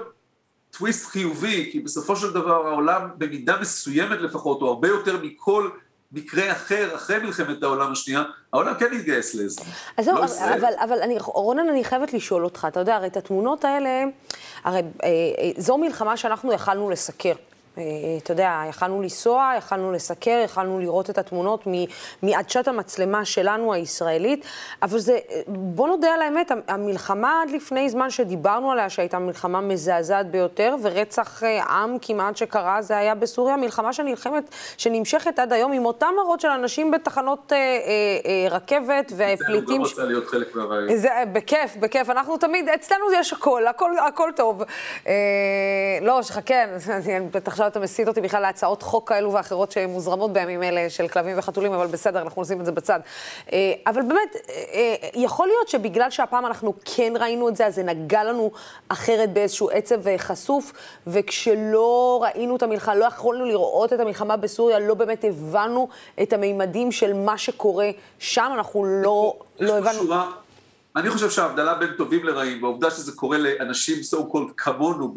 [0.70, 5.70] טוויסט חיובי, כי בסופו של דבר העולם במידה מסוימת לפחות, או הרבה יותר מכל
[6.12, 9.60] מקרה אחר, אחרי מלחמת העולם השנייה, העולם כן התגייס לזה.
[9.96, 13.06] אז זהו, לא אבל, אבל, אבל אני, רונן, אני חייבת לשאול אותך, אתה יודע, הרי
[13.06, 14.04] את התמונות האלה,
[14.64, 17.32] הרי אה, אה, זו מלחמה שאנחנו יכלנו לסקר.
[17.78, 17.84] אה,
[18.22, 21.64] אתה יודע, יכלנו לנסוע, יכלנו לסקר, יכלנו לראות את התמונות
[22.22, 24.44] מעדשת המצלמה שלנו, הישראלית,
[24.82, 30.30] אבל זה, בוא נודה על האמת, המלחמה עד לפני זמן שדיברנו עליה, שהייתה מלחמה מזעזעת
[30.30, 34.44] ביותר, ורצח אה, עם כמעט שקרה, זה היה בסוריה, מלחמה שנלחמת,
[34.76, 37.62] שנמשכת עד היום, עם אותם מראות של אנשים בתחנות אה, אה,
[38.26, 39.66] אה, רכבת ופליטים.
[39.66, 40.96] זה, גם רוצה להיות חלק מהרעיון.
[40.96, 44.62] זה, בכיף, בכיף, אנחנו תמיד, אצלנו יש הכל, הכל, הכל טוב.
[45.06, 45.12] אה,
[46.02, 46.64] לא, שחכה,
[47.18, 51.08] אני בטח עכשיו אתה מסית אותי בכלל להצעות חוק כאלו ואחרות שמוזרמות בימים אלה של
[51.08, 53.00] כלבים וחתולים, אבל בסדר, אנחנו נשים את זה בצד.
[53.52, 57.74] אה, אבל באמת, אה, אה, יכול להיות שבגלל שהפעם אנחנו כן ראינו את זה, אז
[57.74, 58.50] זה נגע לנו
[58.88, 60.72] אחרת באיזשהו עצב חשוף,
[61.06, 65.88] וכשלא ראינו את המלחמה, לא יכולנו לראות את המלחמה בסוריה, לא באמת הבנו
[66.22, 70.14] את המימדים של מה שקורה שם, אנחנו לא, לא הבנו...
[70.96, 75.14] אני חושב שההבדלה בין טובים לרעים, והעובדה שזה קורה לאנשים so called כמונו,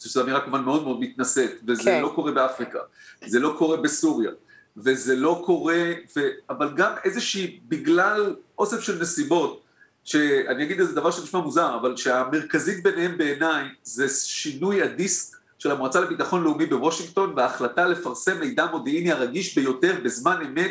[0.00, 2.02] שזו אמירה כמובן מאוד מאוד מתנשאת, וזה כן.
[2.02, 2.78] לא קורה באפריקה,
[3.26, 4.30] זה לא קורה בסוריה,
[4.76, 6.20] וזה לא קורה, ו...
[6.50, 9.62] אבל גם איזושהי, בגלל אוסף של נסיבות,
[10.04, 16.00] שאני אגיד איזה דבר שנשמע מוזר, אבל שהמרכזית ביניהם בעיניי זה שינוי הדיסק של המועצה
[16.00, 20.70] לביטחון לאומי בוושינגטון בהחלטה לפרסם מידע מודיעיני הרגיש ביותר בזמן אמת,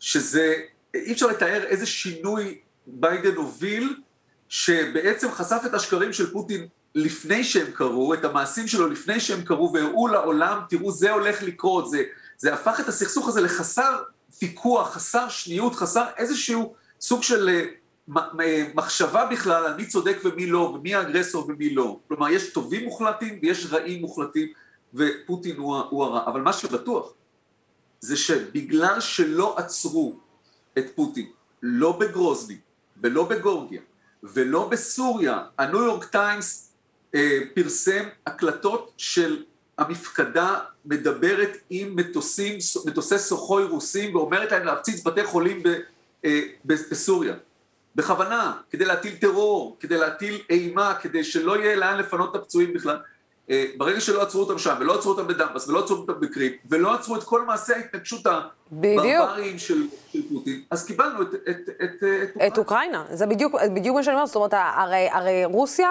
[0.00, 0.54] שזה,
[0.94, 3.96] אי אפשר לתאר איזה שינוי ביידן הוביל,
[4.48, 9.72] שבעצם חשף את השקרים של פוטין לפני שהם קרו, את המעשים שלו לפני שהם קרו,
[9.72, 12.02] והראו לעולם, תראו, זה הולך לקרות, זה,
[12.38, 14.02] זה הפך את הסכסוך הזה לחסר
[14.38, 17.48] פיקוח, חסר שניות, חסר איזשהו סוג של
[18.08, 21.98] אה, מחשבה בכלל על מי צודק ומי לא, ומי האגרסור ומי לא.
[22.08, 24.48] כלומר, יש טובים מוחלטים ויש רעים מוחלטים,
[24.94, 26.26] ופוטין הוא, הוא הרע.
[26.26, 27.12] אבל מה שבטוח,
[28.00, 30.18] זה שבגלל שלא עצרו
[30.78, 31.26] את פוטין,
[31.62, 32.56] לא בגרוזני,
[33.02, 33.80] ולא בגורגיה
[34.22, 36.72] ולא בסוריה, הניו יורק טיימס
[37.14, 39.42] אה, פרסם הקלטות של
[39.78, 45.68] המפקדה מדברת עם מטוסים, מטוסי סוחוי רוסים ואומרת להם להפציץ בתי חולים ב,
[46.24, 47.34] אה, בסוריה.
[47.94, 52.98] בכוונה, כדי להטיל טרור, כדי להטיל אימה, כדי שלא יהיה לאן לפנות את הפצועים בכלל.
[53.50, 56.94] אה, ברגע שלא עצרו אותם שם, ולא עצרו אותם בדמבס, ולא עצרו אותם בקריפ, ולא
[56.94, 58.26] עצרו את כל מעשי ההתנגשות
[58.72, 62.42] הברבריים של, של פוטין, אז קיבלנו את, את, את, את.
[62.46, 65.88] את אוקראינה, זה בדיוק, בדיוק מה שאני אומרת, זאת אומרת, הרי, הרי רוסיה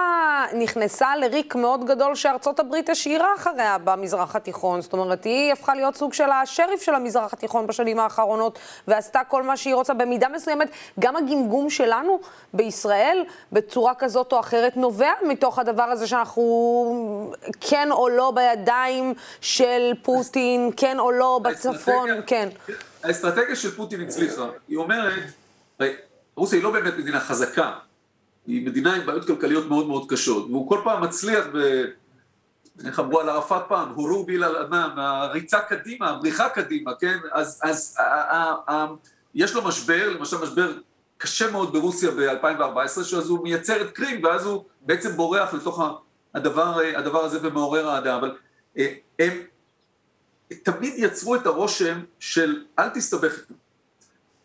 [0.54, 5.96] נכנסה לריק מאוד גדול שארצות הברית השאירה אחריה במזרח התיכון, זאת אומרת, היא הפכה להיות
[5.96, 9.94] סוג של השריף של המזרח התיכון בשנים האחרונות, ועשתה כל מה שהיא רוצה.
[9.94, 12.20] במידה מסוימת, גם הגמגום שלנו
[12.54, 19.92] בישראל, בצורה כזאת או אחרת, נובע מתוך הדבר הזה שאנחנו כן או לא בידיים של
[20.02, 22.50] פוטין, כן או לא בצפון, כן.
[23.04, 25.24] האסטרטגיה של פוטין הצליחה, היא אומרת,
[26.36, 27.74] רוסיה היא לא באמת מדינה חזקה,
[28.48, 31.84] היא מדינה עם בעיות כלכליות מאוד מאוד קשות, והוא כל פעם מצליח ב...
[32.86, 37.18] איך אמרו על ערפאת פעם, הורו ביל על ענן, הריצה קדימה, הבריחה קדימה, כן?
[37.32, 38.88] אז, אז ה, ה, ה,
[39.36, 40.74] יש לו משבר, למשל משבר
[41.18, 45.82] קשה מאוד ברוסיה ב-2014, שאז הוא מייצר את קרים, ואז הוא בעצם בורח לתוך
[46.34, 48.38] הדבר, הדבר הזה ומעורר אהדה, אבל
[48.78, 49.32] אה, הם
[50.64, 53.54] תמיד יצרו את הרושם של אל תסתבך איתו,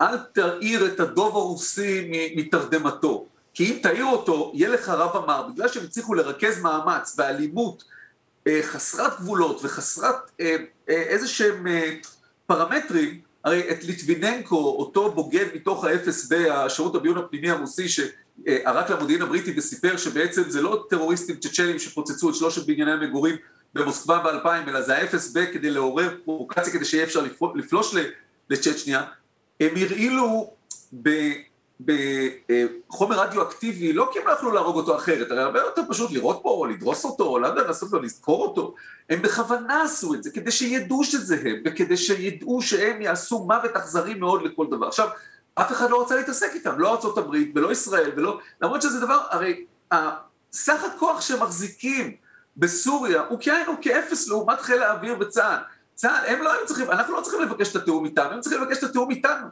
[0.01, 5.69] אל תעיר את הדוב הרוסי מתרדמתו, כי אם תעיר אותו, יהיה לך רב אמר, בגלל
[5.69, 7.85] שהם הצליחו לרכז מאמץ באלימות
[8.47, 10.57] אה, חסרת גבולות וחסרת אה,
[10.89, 11.67] איזה שהם
[12.47, 19.55] פרמטרים, הרי את ליטביננקו, אותו בוגד מתוך האפס בשירות הביון הפנימי הרוסי, שערק למודיעין הבריטי
[19.57, 23.37] וסיפר שבעצם זה לא טרוריסטים צ'צ'נים שפוצצו את שלושת בנייני המגורים
[23.77, 27.95] במוסקבה ב-2000, אלא זה ה-FSB כדי לעורר פרובוקציה כדי שיהיה אפשר לפלוש
[28.51, 29.05] לצ'צ'ניה,
[29.61, 30.51] הם הרעילו
[31.81, 36.41] בחומר רדיואקטיבי, לא כי הם לא יכלו להרוג אותו אחרת, הרי הרבה יותר פשוט לראות
[36.43, 38.75] פה, או לדרוס אותו, או לא יודע, לעשות לו, לזכור אותו.
[39.11, 44.15] הם בכוונה עשו את זה, כדי שידעו שזה הם, וכדי שידעו שהם יעשו מוות אכזרי
[44.15, 44.89] מאוד לכל דבר.
[44.89, 45.09] עכשיו,
[45.55, 48.39] אף אחד לא רוצה להתעסק איתם, לא ארה"ב ולא ישראל, ולא...
[48.63, 49.65] למרות שזה דבר, הרי
[50.53, 52.17] סך הכוח שהם מחזיקים
[52.57, 55.59] בסוריה הוא כאין, הוא כאפס לעומת חיל האוויר וצה"ל.
[55.95, 58.79] צה"ל, הם לא היו צריכים, אנחנו לא צריכים לבקש את התיאום איתם, הם צריכים לבקש
[58.79, 59.47] את התיאום איתנו.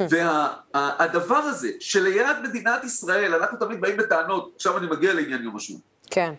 [0.00, 5.56] והדבר וה, הזה, שליד מדינת ישראל, אנחנו תמיד באים בטענות, עכשיו אני מגיע לעניין יום
[5.56, 5.82] השמונה.
[6.10, 6.34] כן.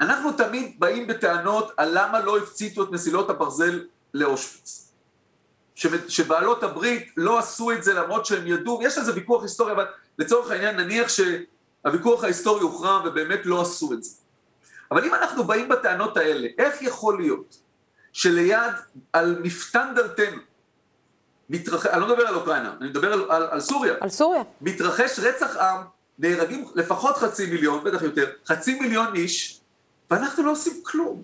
[0.00, 4.92] אנחנו תמיד באים בטענות על למה לא הפציתו את מסילות הברזל לאושוויץ.
[6.08, 9.84] שבעלות הברית לא עשו את זה למרות שהם ידעו, יש על זה ויכוח היסטורי, אבל
[10.18, 14.10] לצורך העניין נניח שהוויכוח ההיסטורי הוכרע ובאמת לא עשו את זה.
[14.90, 17.58] אבל אם אנחנו באים בטענות האלה, איך יכול להיות
[18.12, 18.74] שליד,
[19.12, 20.36] על מפתן דלתנו,
[21.50, 21.86] מתרח...
[21.86, 23.94] אני לא מדבר על אוקראינה, אני מדבר על, על, על סוריה.
[24.00, 24.42] על סוריה.
[24.60, 25.80] מתרחש רצח עם,
[26.18, 29.60] נהרגים לפחות חצי מיליון, בטח יותר, חצי מיליון איש,
[30.10, 31.22] ואנחנו לא עושים כלום.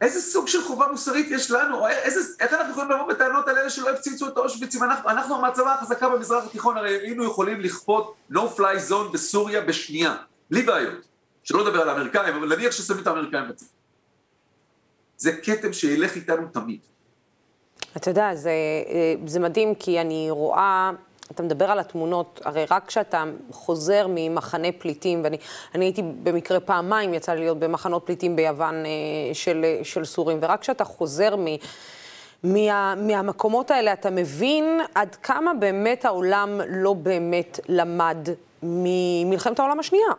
[0.00, 1.88] איזה סוג של חובה מוסרית יש לנו?
[1.88, 4.76] איזה, איך אנחנו יכולים לבוא בטענות על אלה שלא הפציצו את אושוויץ?
[4.76, 10.16] אנחנו, אנחנו המעצמה החזקה במזרח התיכון, הרי היינו יכולים לכפות no fly zone בסוריה בשנייה,
[10.50, 11.11] בלי בעיות.
[11.44, 13.66] שלא לדבר על האמריקאים, אבל נניח ששמים את האמריקאים בצד.
[15.16, 16.80] זה כתם שילך איתנו תמיד.
[17.96, 18.52] אתה יודע, זה,
[19.26, 20.90] זה מדהים כי אני רואה,
[21.30, 27.32] אתה מדבר על התמונות, הרי רק כשאתה חוזר ממחנה פליטים, ואני הייתי במקרה פעמיים, יצא
[27.32, 31.46] לי להיות במחנות פליטים ביוון אה, של, של סורים, ורק כשאתה חוזר מ...
[32.42, 38.28] מה, מהמקומות האלה אתה מבין עד כמה באמת העולם לא באמת למד
[38.62, 40.12] ממלחמת העולם השנייה.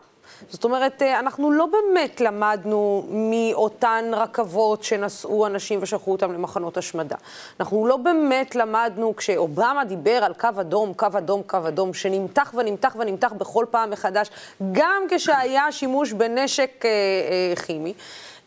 [0.49, 7.15] זאת אומרת, אה, אנחנו לא באמת למדנו מאותן רכבות שנסעו אנשים ושלחו אותם למחנות השמדה.
[7.59, 12.95] אנחנו לא באמת למדנו, כשאובמה דיבר על קו אדום, קו אדום, קו אדום, שנמתח ונמתח
[12.99, 14.29] ונמתח בכל פעם מחדש,
[14.71, 17.93] גם כשהיה שימוש בנשק אה, אה, כימי.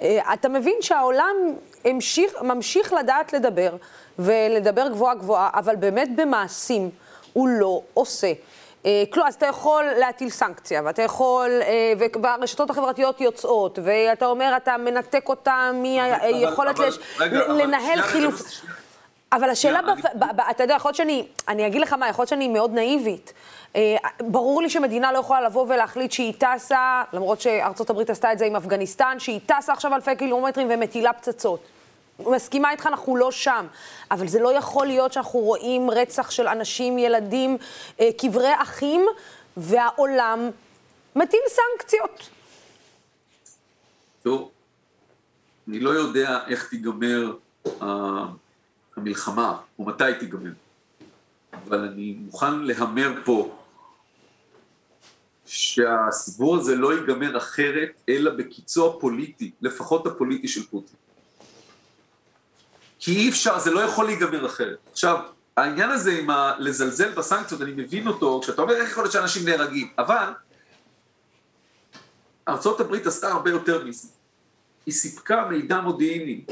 [0.02, 1.36] אה, אתה מבין שהעולם
[1.84, 3.76] המשיך, ממשיך לדעת לדבר,
[4.18, 6.90] ולדבר גבוהה גבוהה, אבל באמת במעשים
[7.32, 8.32] הוא לא עושה.
[8.86, 14.52] אה, כלום, אז אתה יכול להטיל סנקציה, ואתה יכול, אה, והרשתות החברתיות יוצאות, ואתה אומר,
[14.56, 16.80] אתה מנתק אותה מיכולת
[17.48, 18.42] לנהל חילוף.
[19.32, 19.80] אבל השאלה,
[20.50, 23.32] אתה יודע, יכול להיות שאני, אני אגיד לך מה, יכול להיות שאני מאוד נאיבית.
[23.76, 28.38] אה, ברור לי שמדינה לא יכולה לבוא ולהחליט שהיא טסה, למרות שארצות הברית עשתה את
[28.38, 31.60] זה עם אפגניסטן, שהיא טסה עכשיו אלפי קילומטרים ומטילה פצצות.
[32.18, 33.66] מסכימה איתך, אנחנו לא שם.
[34.10, 37.56] אבל זה לא יכול להיות שאנחנו רואים רצח של אנשים, ילדים,
[38.00, 39.06] אה, קברי אחים,
[39.56, 40.50] והעולם
[41.16, 42.28] מטיל סנקציות.
[44.22, 44.50] טוב,
[45.68, 47.36] אני לא יודע איך תיגמר
[47.80, 50.50] המלחמה, או מתי תיגמר,
[51.52, 53.56] אבל אני מוכן להמר פה
[55.46, 61.05] שהסיפור הזה לא ייגמר אחרת, אלא בקיצו הפוליטי, לפחות הפוליטי של פוטין.
[62.98, 64.76] כי אי אפשר, זה לא יכול להיגמר אחרת.
[64.92, 65.18] עכשיו,
[65.56, 66.54] העניין הזה עם ה...
[66.58, 70.28] לזלזל בסנקציות, אני מבין אותו, כשאתה אומר איך יכול להיות שאנשים נהרגים, אבל
[72.48, 74.08] ארה"ב עשתה הרבה יותר מזה.
[74.86, 76.44] היא סיפקה מידע מודיעיני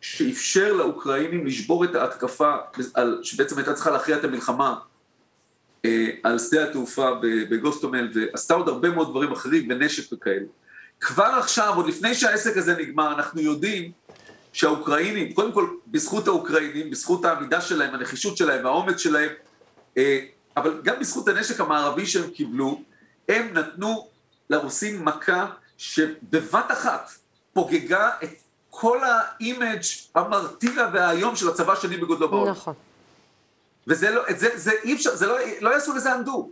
[0.00, 2.54] שאפשר לאוקראינים לשבור את ההתקפה,
[2.94, 4.76] על, שבעצם הייתה צריכה להכריע את המלחמה
[5.84, 10.46] אה, על שדה התעופה בגוסטומל, ועשתה עוד הרבה מאוד דברים אחרים, בנשק וכאלה.
[11.00, 13.92] כבר עכשיו, עוד לפני שהעסק הזה נגמר, אנחנו יודעים
[14.54, 19.30] שהאוקראינים, קודם כל בזכות האוקראינים, בזכות העמידה שלהם, הנחישות שלהם, האומץ שלהם,
[19.96, 20.20] אה,
[20.56, 22.82] אבל גם בזכות הנשק המערבי שהם קיבלו,
[23.28, 24.08] הם נתנו
[24.50, 25.46] לרוסים מכה
[25.78, 27.10] שבבת אחת
[27.52, 28.30] פוגגה את
[28.70, 29.80] כל ה image
[30.14, 32.50] המרתיע והאיום של הצבא השני בגודלו בעולם.
[32.50, 32.74] נכון.
[33.86, 36.50] וזה לא, זה, זה אי אפשר, זה לא, לא יעשו לזה undo.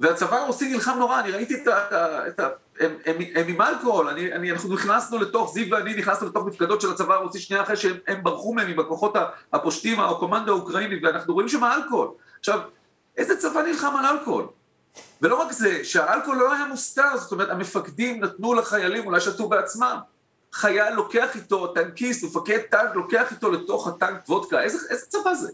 [0.00, 2.48] והצבא הרוסי נלחם נורא, אני ראיתי את, ה, את, ה,
[2.80, 6.80] הם, הם, הם עם אלכוהול, אני, אני, אנחנו נכנסנו לתוך, זיו ואני נכנסנו לתוך מפקדות
[6.80, 9.14] של הצבא הרוסי שנייה אחרי שהם ברחו מהם עם הכוחות
[9.52, 12.08] הפושטים, הקומנדו האוקראיני, ואנחנו רואים שם אלכוהול.
[12.38, 12.60] עכשיו,
[13.16, 14.46] איזה צבא נלחם על אלכוהול?
[15.22, 19.98] ולא רק זה, שהאלכוהול לא היה מוסתר, זאת אומרת, המפקדים נתנו לחיילים, אולי שתו בעצמם.
[20.52, 25.52] חייל לוקח איתו, טנקיסט, מפקד טנק, לוקח איתו לתוך הטנק וודקה, איזה, איזה צבא זה?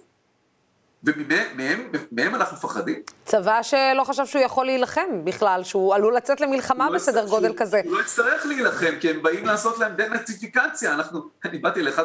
[1.05, 3.03] ומהם אנחנו מפחדים?
[3.25, 7.59] צבא שלא חשב שהוא יכול להילחם בכלל, שהוא עלול לצאת למלחמה לא בסדר גודל שהוא,
[7.59, 7.81] כזה.
[7.85, 10.95] הוא לא יצטרך להילחם, כי הם באים לעשות להם דנאציפיקציה.
[10.95, 12.05] אנחנו, אני באתי לאחד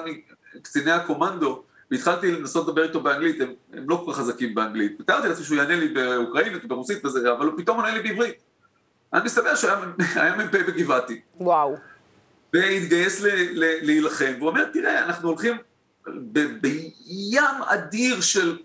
[0.56, 5.02] מקציני הקומנדו, והתחלתי לנסות לדבר איתו באנגלית, הם, הם לא כל כך חזקים באנגלית.
[5.02, 8.36] ותיארתי לעצמי שהוא יענה לי באוקראינית, ברוסית וזה, אבל הוא פתאום עונה לי בעברית.
[9.14, 11.22] אני מסתבר שהיה מ"פ בגבעתי.
[11.40, 11.76] וואו.
[12.54, 13.22] והתגייס
[13.82, 15.58] להילחם, והוא אומר, תראה, אנחנו הולכים
[16.62, 18.58] בים אדיר של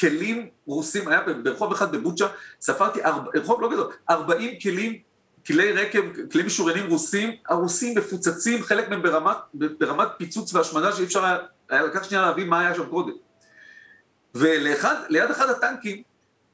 [0.00, 2.26] כלים רוסים, היה ברחוב אחד בבוצ'ה,
[2.60, 3.00] ספרתי,
[3.34, 4.98] רחוב לא גדול, 40 כלים,
[5.46, 11.24] כלי רקב, כלים משוריינים רוסים, הרוסים מפוצצים, חלק מהם ברמת, ברמת פיצוץ והשמדה שאי אפשר
[11.24, 11.38] היה,
[11.70, 13.12] היה לקח שנייה להבין מה היה שם קודם.
[14.34, 16.02] וליד אחד הטנקים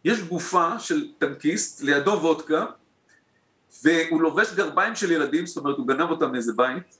[0.04, 2.66] יש גופה של טנקיסט, לידו וודקה,
[3.84, 6.98] והוא לובש גרביים של ילדים, זאת אומרת הוא גנב אותם מאיזה בית,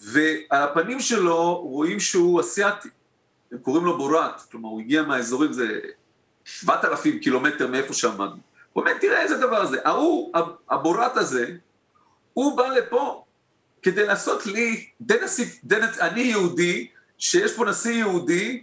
[0.00, 2.88] ועל הפנים שלו רואים שהוא אסיאתי.
[3.52, 5.80] הם קוראים לו בורת, כלומר הוא הגיע מהאזורים, זה
[6.44, 8.36] 7,000 קילומטר מאיפה שעמדנו.
[8.72, 10.32] הוא אומר, תראה איזה דבר זה, ההוא,
[10.70, 11.46] הבורת הזה,
[12.32, 13.24] הוא בא לפה
[13.82, 16.88] כדי לעשות לי, דנאצ, דנאצ, אני יהודי,
[17.18, 18.62] שיש פה נשיא יהודי,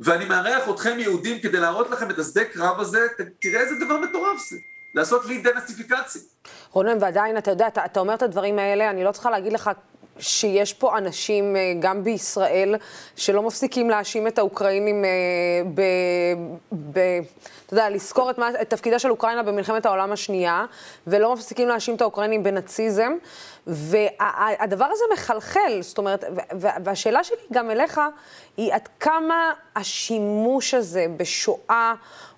[0.00, 3.06] ואני מארח אתכם יהודים כדי להראות לכם את השדה קרב הזה,
[3.40, 4.56] תראה איזה דבר מטורף זה,
[4.94, 6.22] לעשות לי דנאציפיקציה.
[6.70, 9.70] רונן, ועדיין, אתה יודע, אתה, אתה אומר את הדברים האלה, אני לא צריכה להגיד לך
[10.18, 12.74] שיש פה אנשים, אה, גם בישראל,
[13.16, 15.10] שלא מפסיקים להאשים את האוקראינים אה,
[15.74, 15.82] ב...
[16.92, 16.98] ב
[17.66, 20.64] אתה יודע, לזכור את, מה, את תפקידה של אוקראינה במלחמת העולם השנייה,
[21.06, 23.12] ולא מפסיקים להאשים את האוקראינים בנאציזם,
[23.66, 26.24] והדבר הזה מחלחל, זאת אומרת,
[26.84, 28.00] והשאלה שלי גם אליך,
[28.56, 31.94] היא עד כמה השימוש הזה בשואה,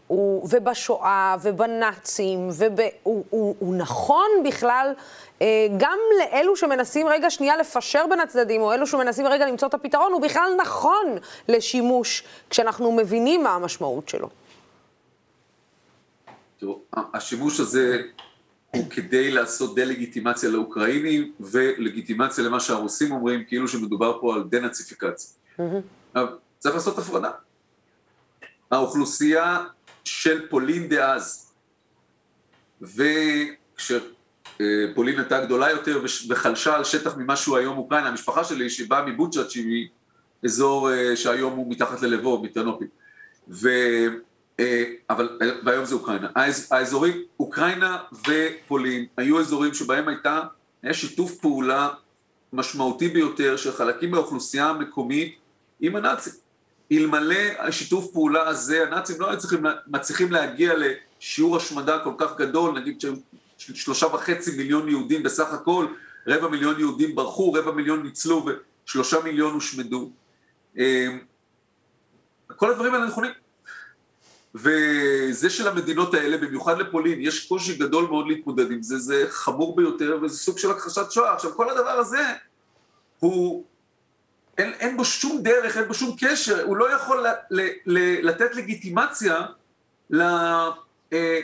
[0.06, 4.92] הוא, ובשואה, ובנאצים, וב, הוא, הוא, הוא נכון בכלל
[5.42, 9.74] אה, גם לאלו שמנסים רגע שנייה לפשר בין הצדדים, או אלו שמנסים רגע למצוא את
[9.74, 11.06] הפתרון, הוא בכלל נכון
[11.48, 14.28] לשימוש כשאנחנו מבינים מה המשמעות שלו.
[16.58, 18.02] תראו, השימוש הזה
[18.70, 25.30] הוא כדי לעשות דה-לגיטימציה לאוקראינים ולגיטימציה למה שהרוסים אומרים, כאילו שמדובר פה על דה-נאציפיקציה.
[25.58, 26.18] Mm-hmm.
[26.58, 27.30] צריך לעשות הפרדה.
[28.70, 29.64] האוכלוסייה
[30.04, 31.52] של פולין דאז,
[32.82, 33.88] וכשפולין
[35.18, 39.88] הייתה גדולה יותר וחלשה על שטח ממה שהוא היום אוקראינה, המשפחה שלי שבאה מבוצ'אט שהיא
[40.44, 42.88] אזור אה, שהיום הוא מתחת ללבוב, מטרנופיל,
[43.48, 43.68] ו...
[44.60, 46.28] אה, אבל והיום זה אוקראינה.
[46.70, 50.40] האזורים, אוקראינה ופולין היו אזורים שבהם הייתה,
[50.82, 51.88] היה שיתוף פעולה
[52.52, 55.38] משמעותי ביותר של חלקים מהאוכלוסייה המקומית
[55.80, 56.32] עם הנאצים.
[56.98, 62.78] אלמלא השיתוף פעולה הזה, הנאצים לא היו צריכים, מצליחים להגיע לשיעור השמדה כל כך גדול,
[62.78, 63.02] נגיד
[63.58, 65.86] שלושה וחצי מיליון יהודים בסך הכל,
[66.26, 68.46] רבע מיליון יהודים ברחו, רבע מיליון ניצלו
[68.86, 70.10] ושלושה מיליון הושמדו.
[70.78, 71.08] אה,
[72.56, 73.30] כל הדברים האלה נכונים.
[74.54, 79.76] וזה של המדינות האלה, במיוחד לפולין, יש קושי גדול מאוד להתמודד עם זה, זה חמור
[79.76, 81.34] ביותר וזה סוג של הכחשת שואה.
[81.34, 82.22] עכשיו כל הדבר הזה
[83.18, 83.64] הוא,
[84.58, 88.28] אין, אין בו שום דרך, אין בו שום קשר, הוא לא יכול ל, ל, ל,
[88.28, 89.46] לתת לגיטימציה
[90.10, 90.22] ל,
[91.12, 91.40] אה,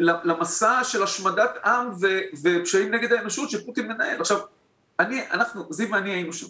[0.00, 2.06] למסע של השמדת עם ו,
[2.42, 4.20] ופשעים נגד האנושות שפוטין מנהל.
[4.20, 4.38] עכשיו,
[5.00, 6.46] אני, אנחנו, זיו ואני היינו שם.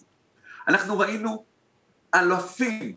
[0.69, 1.45] אנחנו ראינו
[2.15, 2.95] אלפים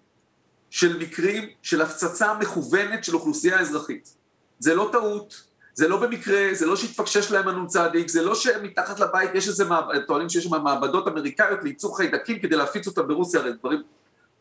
[0.70, 4.16] של מקרים של הפצצה מכוונת של אוכלוסייה אזרחית.
[4.60, 7.76] זה לא טעות, זה לא במקרה, זה לא שהתפקשש להם הנ"צ,
[8.08, 9.64] זה לא שמתחת לבית יש איזה,
[10.08, 13.82] טוענים שיש שם מעבדות אמריקאיות לייצור חיידקים כדי להפיץ אותם ברוסיה, הרי דברים,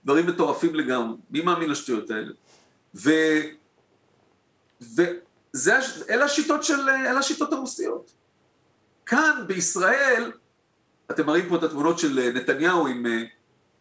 [0.05, 2.33] דברים מטורפים לגמרי, מי מאמין לשטויות האלה?
[2.95, 3.11] ו...
[4.81, 5.79] וזה,
[6.11, 8.13] אלה השיטות של, אלה השיטות הרוסיות.
[9.07, 10.33] כאן בישראל,
[11.11, 13.07] אתם מראים פה את התמונות של נתניהו עם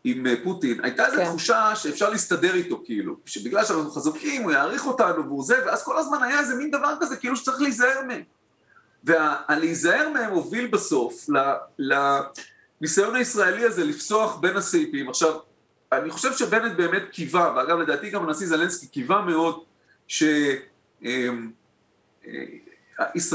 [0.04, 1.26] עם אה, פוטין, הייתה איזו כן.
[1.26, 5.98] תחושה שאפשר להסתדר איתו כאילו, שבגלל שאנחנו חזקים הוא יעריך אותנו והוא זה, ואז כל
[5.98, 8.22] הזמן היה איזה מין דבר כזה כאילו שצריך להיזהר מהם.
[9.04, 11.30] והלהיזהר מהם הוביל בסוף
[11.80, 15.10] לניסיון הישראלי הזה לפסוח בין הסעיפים.
[15.10, 15.40] עכשיו,
[15.92, 19.64] אני חושב שבנט באמת קיווה, ואגב לדעתי גם הנשיא זלנסקי קיווה מאוד
[20.08, 20.42] שישראל
[21.04, 21.52] אמ,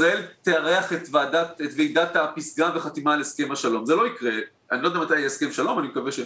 [0.07, 3.85] אה, תארח את ועדת, את ועידת הפסגה וחתימה על הסכם השלום.
[3.85, 4.31] זה לא יקרה,
[4.71, 6.19] אני לא יודע מתי יהיה הסכם שלום, אני מקווה ש...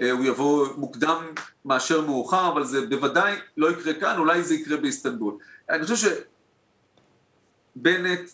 [0.00, 1.24] אה, הוא יבוא מוקדם
[1.64, 5.34] מאשר מאוחר, אבל זה בוודאי לא יקרה כאן, אולי זה יקרה באיסטנבול.
[5.70, 6.10] אני חושב
[7.76, 8.30] שבנט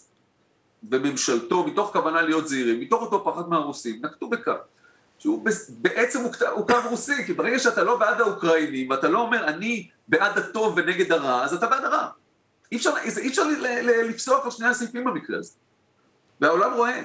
[0.91, 4.53] וממשלתו, מתוך כוונה להיות זהירים, מתוך אותו פחד מהרוסים, נקטו בקו.
[5.19, 6.21] שהוא בעצם
[6.53, 10.75] הוא קו רוסי, כי ברגע שאתה לא בעד האוקראינים, ואתה לא אומר אני בעד הטוב
[10.77, 12.09] ונגד הרע, אז אתה בעד הרע.
[12.73, 13.43] אי אפשר, אי אפשר
[14.09, 15.53] לפסוח על שני הסעיפים במקרה הזה.
[16.41, 17.03] והעולם רואה.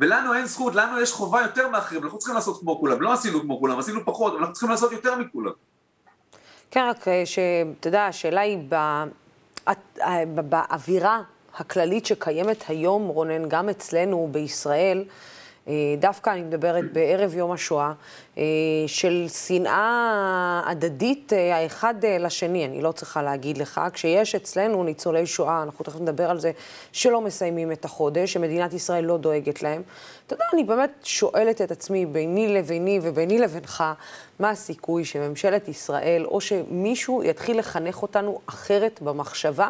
[0.00, 3.40] ולנו אין זכות, לנו יש חובה יותר מאחרים, אנחנו צריכים לעשות כמו כולם, לא עשינו
[3.40, 5.52] כמו כולם, עשינו פחות, אבל אנחנו צריכים לעשות יותר מכולם.
[6.70, 11.22] כן, רק אה, שאתה יודע, השאלה היא אה, באווירה
[11.56, 15.04] הכללית שקיימת היום, רונן, גם אצלנו בישראל,
[15.98, 17.92] דווקא אני מדברת בערב יום השואה,
[18.38, 18.42] אה,
[18.86, 25.62] של שנאה הדדית אה, האחד לשני, אני לא צריכה להגיד לך, כשיש אצלנו ניצולי שואה,
[25.62, 26.52] אנחנו תכף נדבר על זה,
[26.92, 29.82] שלא מסיימים את החודש, שמדינת ישראל לא דואגת להם.
[30.26, 33.84] אתה יודע, אני באמת שואלת את עצמי, ביני לביני וביני לבינך,
[34.38, 39.68] מה הסיכוי שממשלת ישראל, או שמישהו יתחיל לחנך אותנו אחרת במחשבה?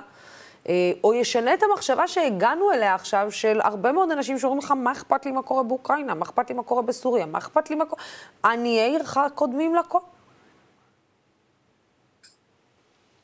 [0.68, 4.92] אה, או ישנה את המחשבה שהגענו אליה עכשיו, של הרבה מאוד אנשים שאומרים לך, מה
[4.92, 6.14] אכפת לי מה קורה באוקראינה?
[6.14, 7.26] מה אכפת לי מה קורה בסוריה?
[7.26, 8.02] מה אכפת לי מה קורה...
[8.44, 9.98] עניי עירך קודמים לכל.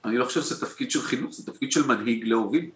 [0.05, 2.71] אני לא חושב שזה תפקיד של חינוך, זה תפקיד של מנהיג להוביל.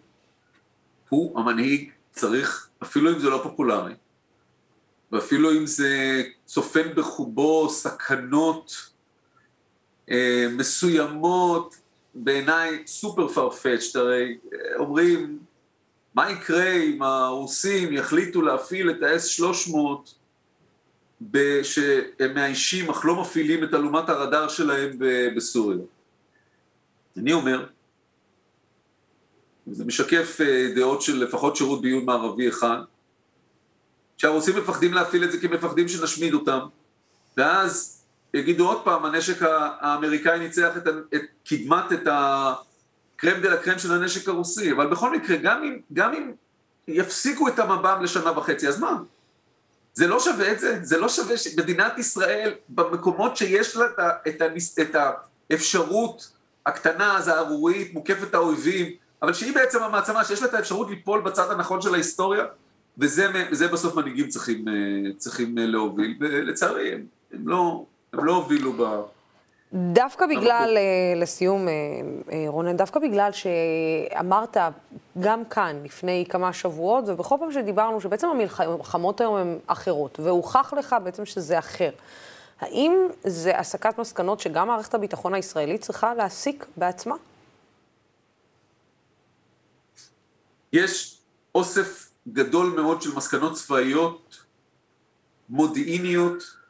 [1.09, 3.93] הוא, המנהיג, צריך, אפילו אם זה לא פופולרי,
[5.11, 8.91] ואפילו אם זה צופן בחובו סכנות
[10.11, 11.75] אה, מסוימות,
[12.15, 15.39] בעיניי סופר farfetched, הרי אה, אומרים
[16.15, 19.75] מה יקרה אם הרוסים יחליטו להפעיל את ה-S-300
[21.63, 24.99] שהם מאיישים אך לא מפעילים את אלומת הרדאר שלהם
[25.35, 25.79] בסוריה.
[27.17, 27.65] אני אומר,
[29.67, 32.77] זה משקף אה, דעות של לפחות שירות ביון מערבי אחד,
[34.17, 36.59] שהרוסים מפחדים להפעיל את זה כי מפחדים שנשמיד אותם,
[37.37, 38.04] ואז
[38.35, 39.37] יגידו עוד פעם, הנשק
[39.79, 45.37] האמריקאי ניצח את, את קדמת, את הקרם דה לקרם של הנשק הרוסי, אבל בכל מקרה,
[45.37, 46.31] גם אם, גם אם
[46.87, 48.97] יפסיקו את המב"ם לשנה וחצי, אז מה?
[49.93, 50.79] זה לא שווה את זה?
[50.81, 54.09] זה לא שווה שמדינת ישראל, במקומות שיש לה את, ה,
[54.81, 54.95] את
[55.51, 56.31] האפשרות
[56.65, 61.81] הקטנה, הזערורית, מוקפת האויבים, אבל שהיא בעצם המעצמה שיש לה את האפשרות ליפול בצד הנכון
[61.81, 62.45] של ההיסטוריה,
[62.97, 64.73] וזה בסוף מנהיגים צריכים, אה,
[65.17, 67.85] צריכים אה, להוביל, ולצערי הם, הם, לא,
[68.17, 69.01] הם לא הובילו ב...
[69.73, 71.67] דווקא בגלל, אה, לסיום,
[72.47, 74.57] רונן, דווקא בגלל שאמרת
[75.19, 80.95] גם כאן לפני כמה שבועות, ובכל פעם שדיברנו, שבעצם המלחמות היום הן אחרות, והוכח לך
[81.03, 81.89] בעצם שזה אחר.
[82.59, 87.15] האם זה הסקת מסקנות שגם מערכת הביטחון הישראלית צריכה להסיק בעצמה?
[90.73, 91.17] יש
[91.55, 94.37] אוסף גדול מאוד של מסקנות צבאיות,
[95.49, 96.64] מודיעיניות, אה,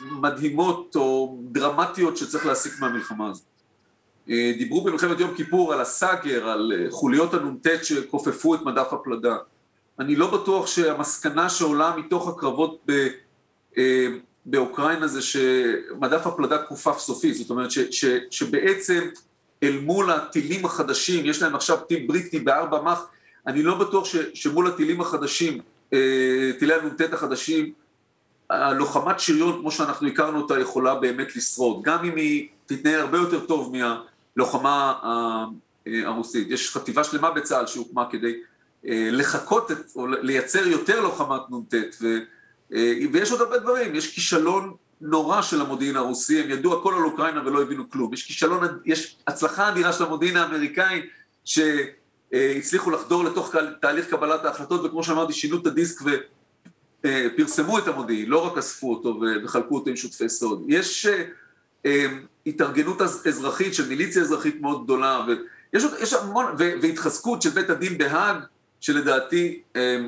[0.00, 3.44] מדהימות או דרמטיות שצריך להסיק מהמלחמה הזאת.
[4.30, 9.36] אה, דיברו במלחמת יום כיפור על הסאגר, על אה, חוליות הנ"ט שכופפו את מדף הפלדה.
[9.98, 13.08] אני לא בטוח שהמסקנה שעולה מתוך הקרבות ב,
[13.78, 14.06] אה,
[14.46, 19.08] באוקראינה זה שמדף הפלדה כופף סופי, זאת אומרת ש, ש, שבעצם
[19.62, 23.06] אל מול הטילים החדשים, יש להם עכשיו טיל בריטי בארבע מח,
[23.46, 25.60] אני לא בטוח ש, שמול הטילים החדשים,
[25.92, 27.72] אה, טילי הנ"ט החדשים,
[28.50, 33.40] הלוחמת שריון כמו שאנחנו הכרנו אותה יכולה באמת לשרוד, גם אם היא תתנהל הרבה יותר
[33.46, 35.44] טוב מהלוחמה אה,
[36.06, 36.50] הרוסית.
[36.50, 38.34] יש חטיבה שלמה בצה"ל שהוקמה כדי
[38.86, 41.74] אה, לחקות את, או לייצר יותר לוחמת נ"ט,
[43.12, 47.46] ויש עוד הרבה דברים, יש כישלון נורא של המודיעין הרוסי, הם ידעו הכל על אוקראינה
[47.46, 48.14] ולא הבינו כלום.
[48.14, 51.02] יש כישלון, יש הצלחה אדירה של המודיעין האמריקאי,
[51.44, 56.02] שהצליחו לחדור לתוך תהליך קבלת ההחלטות, וכמו שאמרתי, שינו את הדיסק
[57.06, 60.64] ופרסמו את המודיעין, לא רק אספו אותו וחלקו אותו עם שותפי סוד.
[60.68, 61.06] יש
[61.86, 62.06] אה,
[62.46, 65.26] התארגנות אזרחית של מיליציה אזרחית מאוד גדולה,
[65.72, 68.36] ויש יש המון, והתחזקות של בית הדין בהאג,
[68.80, 70.06] שלדעתי אה,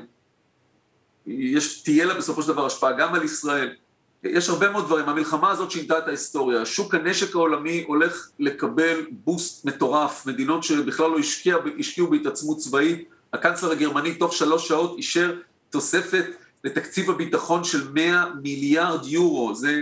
[1.26, 3.74] יש, תהיה לה בסופו של דבר השפעה גם על ישראל.
[4.22, 9.64] יש הרבה מאוד דברים, המלחמה הזאת שינתה את ההיסטוריה, שוק הנשק העולמי הולך לקבל בוסט
[9.64, 15.36] מטורף, מדינות שבכלל לא השקיע, השקיעו בהתעצמות צבאית, הקנצלר הגרמני תוך שלוש שעות אישר
[15.70, 16.24] תוספת
[16.64, 19.80] לתקציב הביטחון של 100 מיליארד יורו, זה,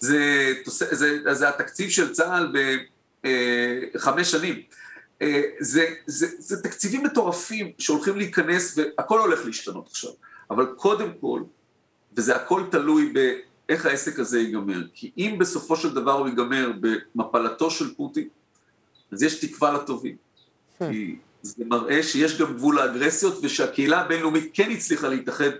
[0.00, 2.52] זה, זה, זה, זה התקציב של צה"ל
[3.94, 4.62] בחמש אה, שנים.
[5.22, 10.10] אה, זה, זה, זה תקציבים מטורפים שהולכים להיכנס והכל הולך להשתנות עכשיו,
[10.50, 11.42] אבל קודם כל
[12.16, 14.82] וזה הכל תלוי באיך העסק הזה ייגמר.
[14.94, 18.28] כי אם בסופו של דבר הוא ייגמר במפלתו של פוטין,
[19.12, 20.16] אז יש תקווה לטובים.
[20.16, 20.84] Hmm.
[20.90, 25.50] כי זה מראה שיש גם גבול לאגרסיות ושהקהילה הבינלאומית כן הצליחה להתאחד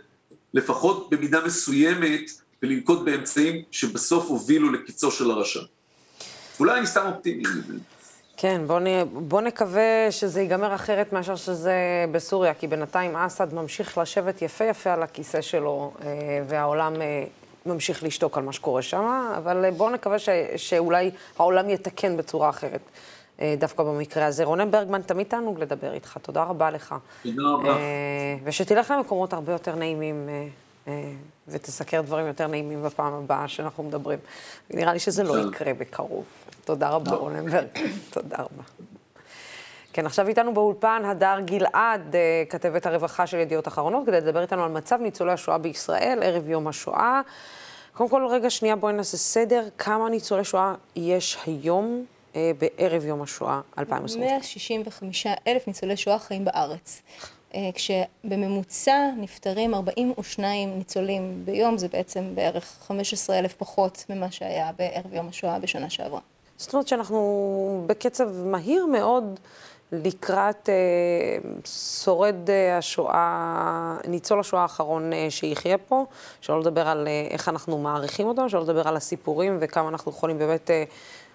[0.54, 2.30] לפחות במידה מסוימת
[2.62, 5.60] ולנקוט באמצעים שבסוף הובילו לקיצו של הרשע.
[6.60, 7.42] אולי אני סתם אופטימי.
[8.36, 8.86] כן, בוא, נ...
[9.12, 11.74] בוא נקווה שזה ייגמר אחרת מאשר שזה
[12.12, 16.08] בסוריה, כי בינתיים אסד ממשיך לשבת יפה יפה על הכיסא שלו, אה,
[16.48, 17.24] והעולם אה,
[17.66, 20.28] ממשיך לשתוק על מה שקורה שם, אבל אה, בואו נקווה ש...
[20.56, 22.80] שאולי העולם יתקן בצורה אחרת.
[23.58, 24.44] דווקא במקרה הזה.
[24.44, 26.94] רונן ברגמן, תמיד תענוג לדבר איתך, תודה רבה לך.
[27.22, 27.76] תודה רבה.
[28.44, 30.28] ושתלך למקומות הרבה יותר נעימים
[31.48, 34.18] ותסקר דברים יותר נעימים בפעם הבאה שאנחנו מדברים.
[34.70, 36.24] נראה לי שזה לא יקרה בקרוב.
[36.64, 37.16] תודה רבה, לא.
[37.16, 37.66] רונן ברג.
[38.10, 38.62] תודה רבה.
[39.92, 44.64] כן, עכשיו איתנו באולפן הדר גלעד, אה, כתבת הרווחה של ידיעות אחרונות, כדי לדבר איתנו
[44.64, 47.20] על מצב ניצולי השואה בישראל, ערב יום השואה.
[47.94, 49.64] קודם כל, רגע, שנייה, בואי נעשה סדר.
[49.78, 54.30] כמה ניצולי שואה יש היום אה, בערב יום השואה 2022?
[54.30, 57.02] 165 אלף ניצולי שואה חיים בארץ.
[57.54, 65.14] אה, כשבממוצע נפטרים 42 ניצולים ביום, זה בעצם בערך 15 אלף פחות ממה שהיה בערב
[65.14, 66.20] יום השואה בשנה שעברה.
[66.56, 69.40] זאת אומרת שאנחנו בקצב מהיר מאוד
[69.92, 71.50] לקראת אה,
[72.04, 76.04] שורד אה, השואה, ניצול השואה האחרון אה, שיחיה פה,
[76.40, 80.38] שלא לדבר על אה, איך אנחנו מעריכים אותו, שלא לדבר על הסיפורים וכמה אנחנו יכולים
[80.38, 80.84] באמת, אה,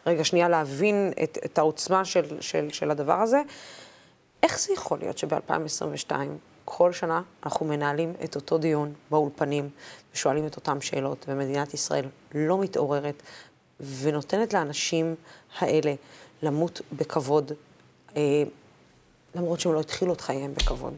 [0.07, 3.41] רגע שנייה, להבין את, את העוצמה של, של, של הדבר הזה.
[4.43, 6.11] איך זה יכול להיות שב-2022,
[6.65, 9.69] כל שנה אנחנו מנהלים את אותו דיון באולפנים
[10.13, 12.05] ושואלים את אותן שאלות, ומדינת ישראל
[12.35, 13.23] לא מתעוררת
[13.79, 15.15] ונותנת לאנשים
[15.59, 15.93] האלה
[16.41, 17.51] למות בכבוד,
[18.17, 18.43] אה,
[19.35, 20.93] למרות שהם לא התחילו את חייהם בכבוד?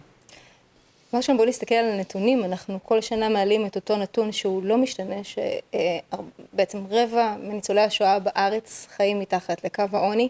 [1.10, 4.78] דבר ראשון, בואו נסתכל על הנתונים, אנחנו כל שנה מעלים את אותו נתון שהוא לא
[4.78, 10.30] משתנה, שבעצם רבע מניצולי השואה בארץ חיים מתחת לקו העוני.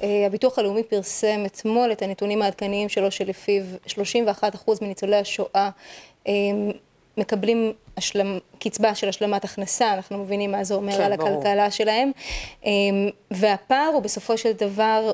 [0.00, 3.92] הביטוח הלאומי פרסם אתמול את הנתונים העדכניים שלו, שלפיו 31%
[4.82, 5.70] מניצולי השואה
[7.16, 11.28] מקבלים השלם, קצבה של השלמת הכנסה, אנחנו מבינים מה זה אומר כן, על ברור.
[11.28, 12.10] הכלכלה שלהם,
[12.64, 15.10] אמ, והפער הוא בסופו של דבר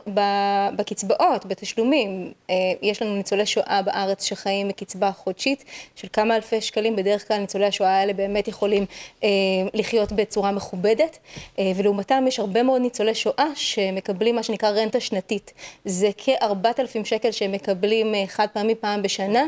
[0.76, 2.32] בקצבאות, בתשלומים.
[2.50, 5.64] אה, יש לנו ניצולי שואה בארץ שחיים מקצבה חודשית
[5.94, 8.86] של כמה אלפי שקלים, בדרך כלל ניצולי השואה האלה באמת יכולים
[9.24, 9.28] אה,
[9.74, 11.18] לחיות בצורה מכובדת,
[11.58, 15.52] אה, ולעומתם יש הרבה מאוד ניצולי שואה שמקבלים מה שנקרא רנטה שנתית.
[15.84, 19.44] זה כ-4,000 שקל שהם מקבלים חד פעמי פעם בשנה,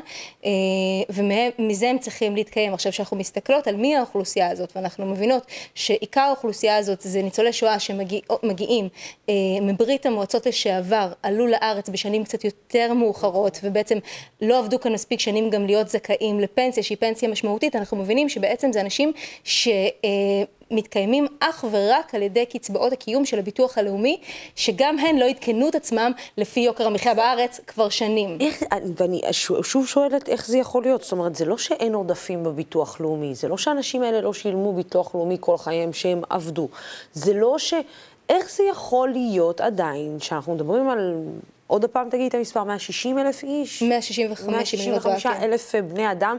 [1.08, 2.74] ומזה הם צריכים להתקיים.
[2.74, 7.78] עכשיו, כשאנחנו מסתכלות על מי האוכלוסייה הזאת, ואנחנו מבינות שעיקר האוכלוסייה הזאת זה ניצולי שואה
[7.78, 8.88] שמגיעים
[9.28, 13.98] אה, מברית המועצות לשעבר, עלו לארץ בשנים קצת יותר מאוחרות, ובעצם
[14.42, 18.72] לא עבדו כאן מספיק שנים גם להיות זכאים לפנסיה, שהיא פנסיה משמעותית, אנחנו מבינים שבעצם
[18.72, 19.12] זה אנשים
[19.44, 19.68] ש...
[20.04, 24.20] אה, מתקיימים אך ורק על ידי קצבאות הקיום של הביטוח הלאומי,
[24.56, 28.38] שגם הן לא עדכנו את עצמם לפי יוקר המחיה בארץ כבר שנים.
[28.40, 28.62] איך,
[28.96, 29.20] ואני
[29.62, 33.48] שוב שואלת איך זה יכול להיות, זאת אומרת, זה לא שאין עודפים בביטוח לאומי, זה
[33.48, 36.68] לא שהאנשים האלה לא שילמו ביטוח לאומי כל חייהם שהם עבדו,
[37.12, 37.74] זה לא ש...
[38.28, 41.14] איך זה יכול להיות עדיין, שאנחנו מדברים על
[41.66, 43.82] עוד פעם תגידי את המספר, 160 אלף איש?
[43.82, 46.36] 165, 165 אלף בני אדם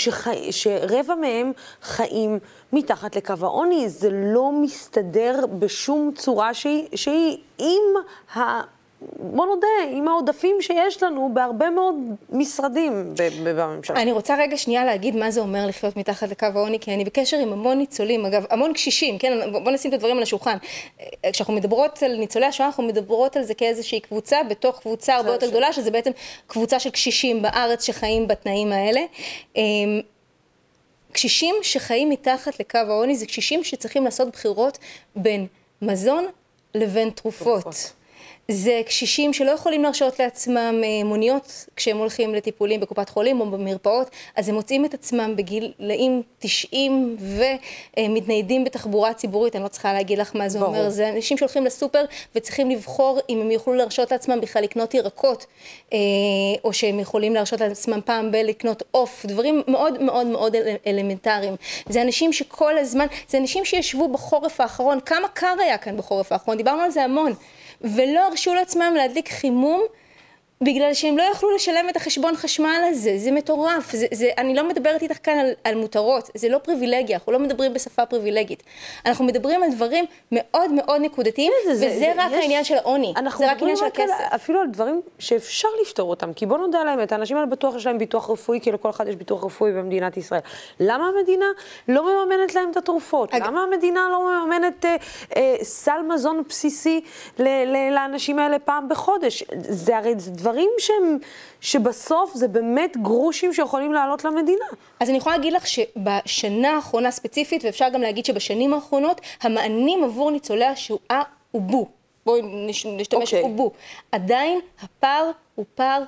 [0.00, 2.38] שחי, שרבע מהם חיים
[2.72, 3.88] מתחת לקו העוני.
[3.88, 8.02] זה לא מסתדר בשום צורה שהיא, שהיא עם
[8.36, 8.60] ה...
[9.02, 11.94] בוא נודה, עם העודפים שיש לנו בהרבה מאוד
[12.30, 14.02] משרדים בממשלה.
[14.02, 17.36] אני רוצה רגע שנייה להגיד מה זה אומר לחיות מתחת לקו העוני, כי אני בקשר
[17.36, 20.56] עם המון ניצולים, אגב, המון קשישים, כן, בוא נשים את הדברים על השולחן.
[21.32, 25.50] כשאנחנו מדברות על ניצולי השואה, אנחנו מדברות על זה כאיזושהי קבוצה, בתוך קבוצה הרבה יותר
[25.50, 26.10] גדולה, שזה בעצם
[26.46, 29.00] קבוצה של קשישים בארץ שחיים בתנאים האלה.
[29.56, 30.00] אמ,
[31.12, 34.78] קשישים שחיים מתחת לקו העוני זה קשישים שצריכים לעשות בחירות
[35.16, 35.46] בין
[35.82, 36.26] מזון
[36.74, 37.62] לבין תרופות.
[37.62, 37.99] תרופות.
[38.50, 44.10] זה קשישים שלא יכולים להרשות לעצמם אה, מוניות כשהם הולכים לטיפולים בקופת חולים או במרפאות,
[44.36, 47.16] אז הם מוצאים את עצמם בגילאים 90
[47.98, 50.76] ומתניידים בתחבורה ציבורית, אני לא צריכה להגיד לך מה זה ברור.
[50.76, 52.04] אומר, זה אנשים שהולכים לסופר
[52.36, 55.46] וצריכים לבחור אם הם יוכלו להרשות לעצמם בכלל לקנות ירקות,
[55.92, 55.98] אה,
[56.64, 61.54] או שהם יכולים להרשות לעצמם פעם בלקנות עוף, דברים מאוד מאוד מאוד אלמנטריים.
[61.88, 66.56] זה אנשים שכל הזמן, זה אנשים שישבו בחורף האחרון, כמה קר היה כאן בחורף האחרון,
[66.56, 67.34] דיברנו על זה המון.
[67.80, 69.82] ולא הרשו לעצמם להדליק חימום
[70.64, 74.68] בגלל שהם לא יכלו לשלם את החשבון חשמל הזה, זה מטורף, זה, זה, אני לא
[74.68, 78.62] מדברת איתך כאן על, על מותרות, זה לא פריבילגיה, אנחנו לא מדברים בשפה פריבילגית,
[79.06, 83.14] אנחנו מדברים על דברים מאוד מאוד נקודתיים, זה, וזה זה, רק יש, העניין של העוני,
[83.36, 84.14] זה רק עניין של הכסף.
[84.18, 87.76] על, אפילו על דברים שאפשר לפתור אותם, כי בוא נודה על האמת, האנשים האלה בטוח
[87.76, 90.40] יש להם ביטוח רפואי, כי לכל אחד יש ביטוח רפואי במדינת ישראל.
[90.80, 91.46] למה המדינה
[91.88, 93.34] לא מממנת להם את התרופות?
[93.34, 93.42] אג...
[93.42, 94.96] למה המדינה לא מממנת אה,
[95.36, 97.00] אה, סל מזון בסיסי
[97.38, 99.44] ל, ל, לאנשים האלה פעם בחודש?
[99.58, 100.49] זה הרי דברים...
[100.50, 101.18] דברים שהם,
[101.60, 104.64] שבסוף זה באמת גרושים שיכולים לעלות למדינה.
[105.00, 110.30] אז אני יכולה להגיד לך שבשנה האחרונה ספציפית, ואפשר גם להגיד שבשנים האחרונות, המענים עבור
[110.30, 111.22] ניצולי השואה
[111.52, 111.88] עובו.
[112.26, 113.16] בואי נשתמש okay.
[113.16, 113.40] אוקיי.
[113.40, 113.70] עובו.
[114.12, 116.02] עדיין הפער הוא פער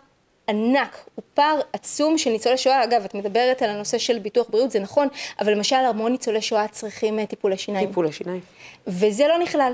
[0.48, 2.84] ענק, הוא פער עצום של ניצולי שואה.
[2.84, 5.08] אגב, את מדברת על הנושא של ביטוח בריאות, זה נכון,
[5.40, 7.86] אבל למשל המון ניצולי שואה צריכים אה, טיפולי שיניים.
[7.86, 8.40] טיפולי שיניים.
[8.86, 9.72] וזה לא נכלל.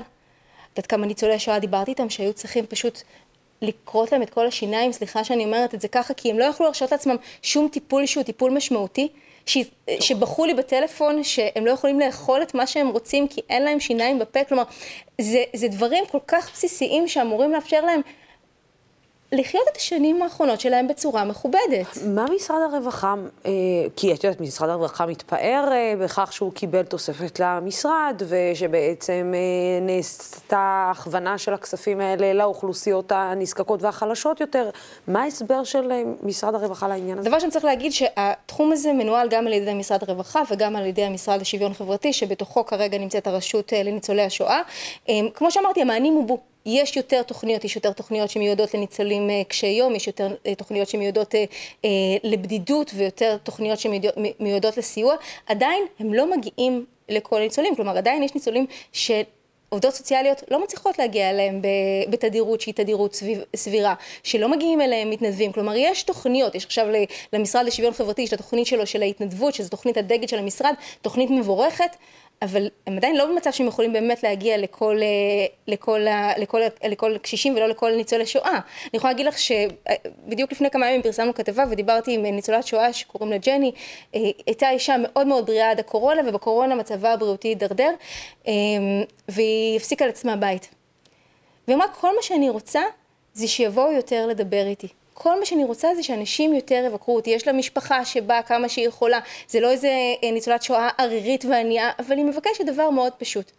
[0.73, 3.01] את יודעת כמה ניצולי שואה דיברתי איתם שהיו צריכים פשוט
[3.61, 6.65] לכרות להם את כל השיניים, סליחה שאני אומרת את זה ככה, כי הם לא יכלו
[6.65, 9.07] להרשות לעצמם שום טיפול שהוא טיפול משמעותי.
[9.45, 9.57] ש...
[9.99, 14.19] שבכו לי בטלפון שהם לא יכולים לאכול את מה שהם רוצים כי אין להם שיניים
[14.19, 14.63] בפה, כלומר,
[15.21, 18.01] זה, זה דברים כל כך בסיסיים שאמורים לאפשר להם
[19.31, 21.97] לחיות את השנים האחרונות שלהם בצורה מכובדת.
[22.05, 23.15] מה משרד הרווחה,
[23.45, 23.51] אה,
[23.95, 30.91] כי את יודעת, משרד הרווחה מתפאר אה, בכך שהוא קיבל תוספת למשרד, ושבעצם אה, נעשתה
[30.91, 34.69] הכוונה של הכספים האלה לאוכלוסיות הנזקקות והחלשות יותר.
[35.07, 35.91] מה ההסבר של
[36.23, 37.29] משרד הרווחה לעניין הזה?
[37.29, 41.03] דבר שאני צריך להגיד שהתחום הזה מנוהל גם על ידי משרד הרווחה וגם על ידי
[41.03, 44.61] המשרד לשוויון חברתי, שבתוכו כרגע נמצאת הרשות לניצולי השואה.
[45.33, 46.48] כמו שאמרתי, המענים הובאו.
[46.65, 50.89] יש יותר תוכניות, יש יותר תוכניות שמיועדות לניצולים אה, קשי יום, יש יותר אה, תוכניות
[50.89, 51.89] שמיועדות אה,
[52.23, 55.15] לבדידות ויותר תוכניות שמיועדות לסיוע,
[55.47, 59.21] עדיין הם לא מגיעים לכל הניצולים, כלומר עדיין יש ניצולים של...
[59.69, 61.61] עובדות סוציאליות לא מצליחות להגיע אליהם
[62.09, 63.93] בתדירות שהיא תדירות סביב, סבירה,
[64.23, 66.87] שלא מגיעים אליהם מתנדבים, כלומר יש תוכניות, יש עכשיו
[67.33, 71.29] למשרד לשוויון חברתי, יש את התוכנית שלו של ההתנדבות, שזו תוכנית הדגל של המשרד, תוכנית
[71.29, 71.95] מבורכת,
[72.41, 74.99] אבל הם עדיין לא במצב שהם יכולים באמת להגיע לכל,
[75.67, 75.99] לכל,
[76.37, 78.51] לכל, לכל, לכל קשישים ולא לכל ניצולי שואה.
[78.51, 83.31] אני יכולה להגיד לך שבדיוק לפני כמה ימים פרסמנו כתבה ודיברתי עם ניצולת שואה שקוראים
[83.31, 83.71] לה ג'ני,
[84.45, 87.91] הייתה אישה מאוד מאוד בריאה עד הקורונה ובקורונה מצבה הבריאותי הידרדר
[89.27, 90.69] והיא הפסיקה לעצמה בית.
[91.67, 92.81] והיא אמרה כל מה שאני רוצה
[93.33, 94.87] זה שיבואו יותר לדבר איתי.
[95.21, 97.29] כל מה שאני רוצה זה שאנשים יותר יבקרו אותי.
[97.29, 99.87] יש לה משפחה שבאה כמה שהיא יכולה, זה לא איזה
[100.23, 103.51] אה, ניצולת שואה ערירית וענייה, אבל היא מבקשת דבר מאוד פשוט.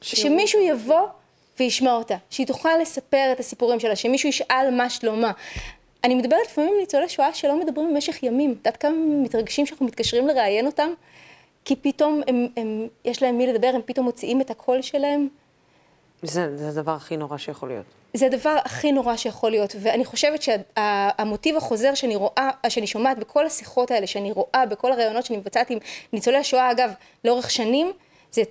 [0.00, 1.00] שמישהו יבוא
[1.58, 5.32] וישמע אותה, שהיא תוכל לספר את הסיפורים שלה, שמישהו ישאל מה שלומה.
[6.04, 8.50] אני מדברת לפעמים עם ניצולי שואה שלא מדברים במשך ימים.
[8.50, 8.92] את יודעת כמה
[9.22, 10.90] מתרגשים שאנחנו מתקשרים לראיין אותם?
[11.64, 15.28] כי פתאום הם, הם, יש להם מי לדבר, הם פתאום מוציאים את הקול שלהם.
[16.24, 17.84] זה, זה הדבר הכי נורא שיכול להיות.
[18.14, 23.46] זה הדבר הכי נורא שיכול להיות, ואני חושבת שהמוטיב החוזר שאני רואה, שאני שומעת בכל
[23.46, 25.78] השיחות האלה, שאני רואה בכל הראיונות שאני מבצעת עם
[26.12, 26.92] ניצולי השואה, אגב,
[27.24, 27.92] לאורך שנים,
[28.32, 28.42] זה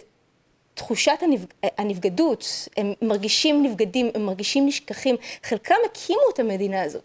[0.74, 1.46] תחושת הנבג...
[1.78, 7.04] הנבגדות, הם מרגישים נבגדים, הם מרגישים נשכחים, חלקם הקימו את המדינה הזאת.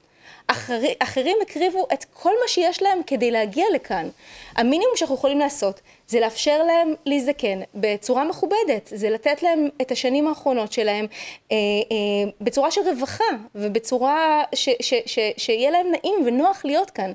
[0.50, 4.08] אחר, אחרים הקריבו את כל מה שיש להם כדי להגיע לכאן.
[4.56, 10.26] המינימום שאנחנו יכולים לעשות זה לאפשר להם להזדקן בצורה מכובדת, זה לתת להם את השנים
[10.26, 11.06] האחרונות שלהם
[11.52, 13.24] אה, אה, בצורה של רווחה
[13.54, 17.12] ובצורה ש, ש, ש, שיהיה להם נעים ונוח להיות כאן.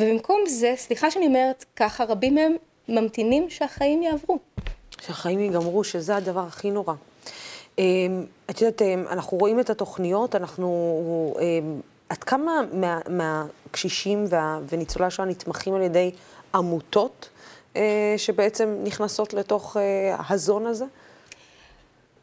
[0.00, 2.56] ובמקום זה, סליחה שאני אומרת ככה, רבים מהם
[2.88, 4.38] ממתינים שהחיים יעברו.
[5.00, 6.94] שהחיים ייגמרו, שזה הדבר הכי נורא.
[7.78, 7.84] אה,
[8.50, 11.34] את יודעת, אה, אנחנו רואים את התוכניות, אנחנו...
[12.08, 16.10] עד כמה מה, מהקשישים וה, וניצולי השואה נתמכים על ידי
[16.54, 17.28] עמותות
[17.76, 20.84] אה, שבעצם נכנסות לתוך אה, הזון הזה?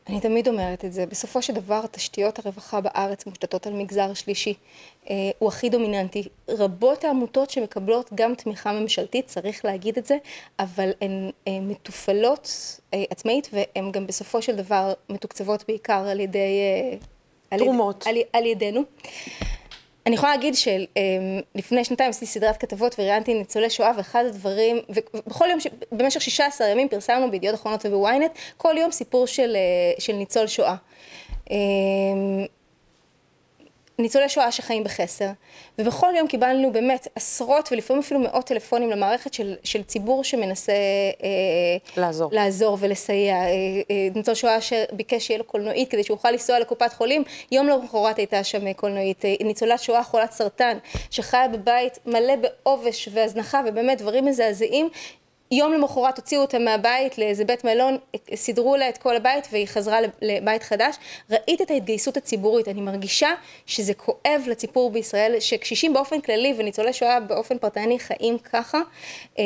[0.10, 1.06] אני תמיד אומרת את זה.
[1.06, 4.54] בסופו של דבר, תשתיות הרווחה בארץ מושתתות על מגזר שלישי.
[5.10, 6.28] אה, הוא הכי דומיננטי.
[6.50, 10.18] רבות העמותות שמקבלות גם תמיכה ממשלתית, צריך להגיד את זה,
[10.60, 16.60] אבל הן אה, מתופעלות אה, עצמאית, והן גם בסופו של דבר מתוקצבות בעיקר על ידי...
[17.52, 18.08] אה, תרומות.
[18.08, 18.82] על, על, על ידינו.
[20.06, 25.60] אני יכולה להגיד שלפני שנתיים עשיתי סדרת כתבות וראיינתי ניצולי שואה ואחד הדברים, ובכל יום,
[25.92, 30.76] במשך 16 ימים פרסמנו בידיעות אחרונות ובוויינט, כל יום סיפור של, אה, של ניצול שואה.
[34.00, 35.28] ניצולי שואה שחיים בחסר,
[35.80, 40.74] ובכל יום קיבלנו באמת עשרות ולפעמים אפילו מאות טלפונים למערכת של, של ציבור שמנסה
[41.24, 42.30] אה, לעזור.
[42.34, 43.36] לעזור ולסייע.
[43.36, 43.48] אה,
[43.92, 48.18] אה, ניצול שואה שביקש שיהיה לו קולנועית כדי שהוא יוכל לנסוע לקופת חולים, יום למחרת
[48.18, 49.26] הייתה שם קולנועית.
[49.26, 50.78] אה, ניצולת שואה חולת סרטן,
[51.10, 54.90] שחיה בבית מלא בעובש והזנחה ובאמת דברים מזעזעים,
[55.58, 57.98] יום למחרת הוציאו אותה מהבית לאיזה בית מלון,
[58.36, 60.96] סידרו לה את כל הבית והיא חזרה לבית חדש.
[61.30, 63.30] ראית את ההתגייסות הציבורית, אני מרגישה
[63.66, 68.82] שזה כואב לציבור בישראל, שקשישים באופן כללי וניצולי שואה באופן פרטני חיים ככה,
[69.38, 69.44] אמ,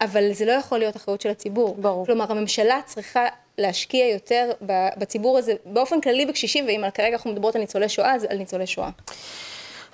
[0.00, 1.76] אבל זה לא יכול להיות אחריות של הציבור.
[1.78, 2.06] ברור.
[2.06, 3.26] כלומר, הממשלה צריכה
[3.58, 4.50] להשקיע יותר
[4.98, 8.66] בציבור הזה, באופן כללי בקשישים, ואם כרגע אנחנו מדברות על ניצולי שואה, אז על ניצולי
[8.66, 8.90] שואה.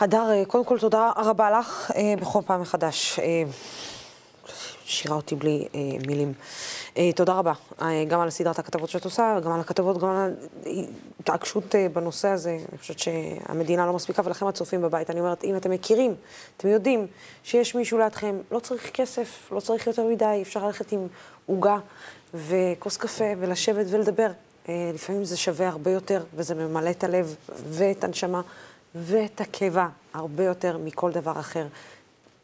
[0.01, 3.19] הדר, אה, קודם כל תודה רבה לך אה, בכל פעם מחדש.
[4.93, 6.33] משאירה אותי בלי אה, מילים.
[6.97, 10.35] אה, תודה רבה, אה, גם על סדרת הכתבות שאת עושה, גם על הכתבות, גם על
[11.19, 12.59] ההתעקשות אה, בנושא הזה.
[12.73, 16.15] אני חושבת שהמדינה לא מספיקה, ולכם הצופים בבית, אני אומרת, אם אתם מכירים,
[16.57, 17.07] אתם יודעים
[17.45, 21.07] שיש מישהו לידכם, לא צריך כסף, לא צריך יותר מדי, אפשר ללכת עם
[21.47, 21.79] עוגה
[22.35, 24.31] וכוס קפה ולשבת ולדבר.
[24.69, 27.37] אה, לפעמים זה שווה הרבה יותר, וזה ממלא את הלב
[27.69, 28.41] ואת הנשמה
[28.95, 31.67] ואת הקיבה הרבה יותר מכל דבר אחר.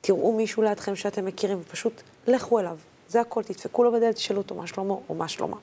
[0.00, 2.78] תראו מישהו לידכם שאתם מכירים, ופשוט לכו אליו.
[3.08, 5.56] זה הכל, תדפקו לו בדלת, תשאלו אותו מה שלמה או מה שלמה.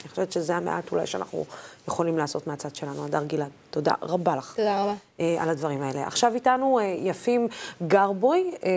[0.00, 1.44] אני חושבת שזה המעט אולי שאנחנו
[1.88, 3.04] יכולים לעשות מהצד שלנו.
[3.04, 4.54] הדר גלעד, תודה רבה לך.
[4.56, 4.94] תודה רבה.
[5.20, 6.06] אה, על הדברים האלה.
[6.06, 7.48] עכשיו איתנו אה, יפים
[7.86, 8.70] גרבוי, אה,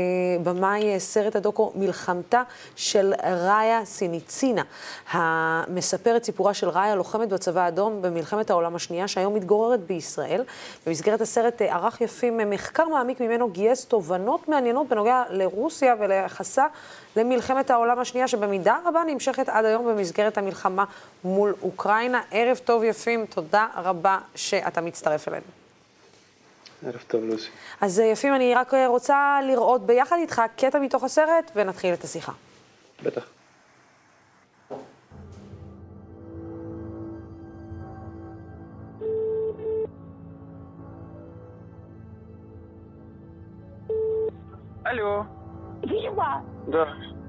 [0.44, 2.44] במאי אה, סרט הדוקו מלחמתה
[2.76, 4.64] של ראיה סיניצינה,
[5.12, 10.44] המספר את סיפורה של ראיה, לוחמת בצבא האדום במלחמת העולם השנייה, שהיום מתגוררת בישראל.
[10.88, 16.66] במסגרת הסרט אה, ערך יפים אה, מחקר מעמיק ממנו, גייס תובנות מעניינות בנוגע לרוסיה וליחסה
[17.16, 20.86] למלחמת העולם השנייה, שבמידה רבה נמשכת עד היום במסגרת המלחמה
[21.24, 22.22] מול אוקראינה.
[22.32, 25.63] ערב טוב יפים, תודה רבה שאתה מצטרף אלינו.
[26.87, 27.51] ערב טוב, לוסי.
[27.81, 32.05] אז אה, יפים, אני רק אה, רוצה לראות ביחד איתך קטע מתוך הסרט ונתחיל את
[32.05, 32.33] השיחה.
[33.03, 33.25] בטח.
[44.85, 45.27] Алло.
[45.83, 46.89] Дима, Да.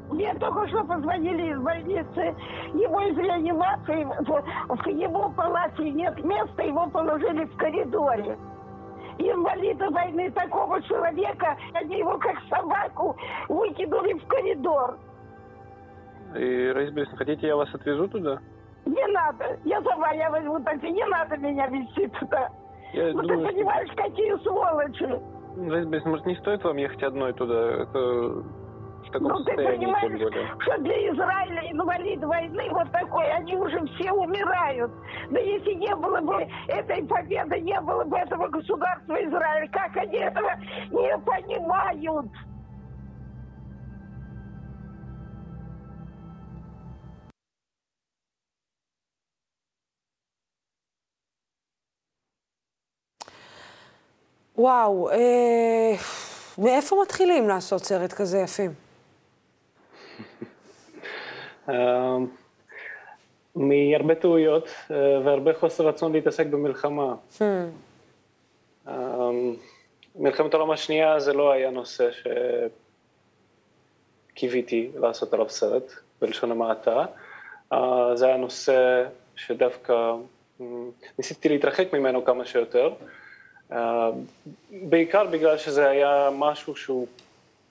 [0.09, 2.35] мне только что позвонили из больницы.
[2.73, 8.37] Ему из реанимации, в, в его палате нет места, его положили в коридоре.
[9.18, 13.16] Инвалида войны такого человека, они его как собаку
[13.48, 14.98] выкинули в коридор.
[16.34, 18.40] И, Рейсбельс, хотите, я вас отвезу туда?
[18.86, 19.58] Не надо.
[19.64, 20.90] Я сама, я возьму такси.
[20.90, 22.50] Не надо меня везти туда.
[22.92, 25.20] Я ну думаю, ты понимаешь, какие сволочи.
[25.56, 27.82] Рейсбельс, может, не стоит вам ехать одной туда?
[27.82, 28.42] Это
[29.07, 30.47] в таком Ну ты состоянии, тем понимаешь, более.
[30.59, 34.91] что для Израиля инвалид войны вот такой, они уже все умирают.
[35.31, 40.17] Да если не было бы этой победы, не было бы этого государства Израиль, как они
[40.17, 40.51] этого
[40.91, 42.27] не понимают?
[54.57, 55.95] וואו, אה,
[56.57, 58.82] מאיפה מתחילים לעשות סרט כזה יפים?
[61.68, 62.16] אה,
[63.56, 67.14] מהרבה טעויות אה, והרבה חוסר רצון להתעסק במלחמה.
[68.88, 69.30] אה,
[70.16, 72.08] מלחמת העולם השנייה זה לא היה נושא
[74.32, 77.04] שקיוויתי לעשות עליו סרט, בלשון המעטה.
[77.72, 79.04] אה, זה היה נושא
[79.36, 79.92] שדווקא
[80.60, 80.66] אה,
[81.18, 82.92] ניסיתי להתרחק ממנו כמה שיותר.
[83.72, 84.10] אה,
[84.70, 87.06] בעיקר בגלל שזה היה משהו שהוא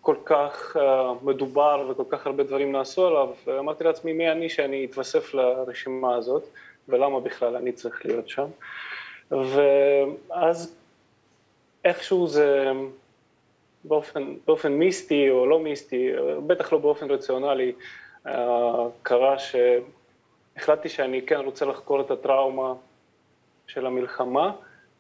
[0.04, 0.80] כל כך uh,
[1.26, 3.30] מדובר וכל כך הרבה דברים נעשו עליו,
[3.60, 6.44] אמרתי לעצמי מי אני שאני אתווסף לרשימה הזאת
[6.90, 8.46] ולמה בכלל אני צריך להיות שם.
[9.32, 10.76] ואז
[11.86, 12.72] איכשהו זה
[13.84, 16.12] באופן, באופן מיסטי או לא מיסטי,
[16.48, 17.72] בטח לא באופן רציונלי,
[18.28, 18.30] uh,
[19.04, 22.74] קרה שהחלטתי שאני כן רוצה לחקור את הטראומה
[23.68, 24.52] של המלחמה,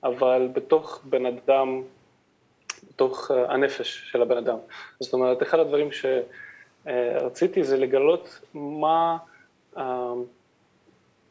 [0.03, 1.81] אבל בתוך בן אדם
[2.89, 4.57] בתוך הנפש של הבן אדם.
[4.99, 5.89] זאת אומרת, אחד הדברים
[6.85, 9.17] שרציתי זה לגלות מה,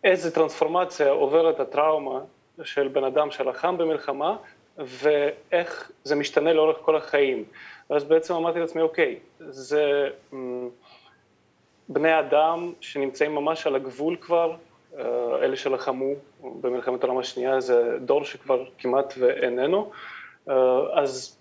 [0.05, 2.21] איזה טרנספורמציה עוברת הטראומה
[2.63, 4.37] של בן אדם שלחם במלחמה,
[4.79, 7.45] ואיך זה משתנה לאורך כל החיים.
[7.91, 10.09] ואז בעצם אמרתי לעצמי, אוקיי, זה
[11.89, 14.57] בני אדם שנמצאים ממש על הגבול כבר,
[15.43, 16.13] אלה שלחמו
[16.61, 19.91] במלחמת העולם השנייה, זה דור שכבר כמעט ואיננו,
[20.93, 21.39] אז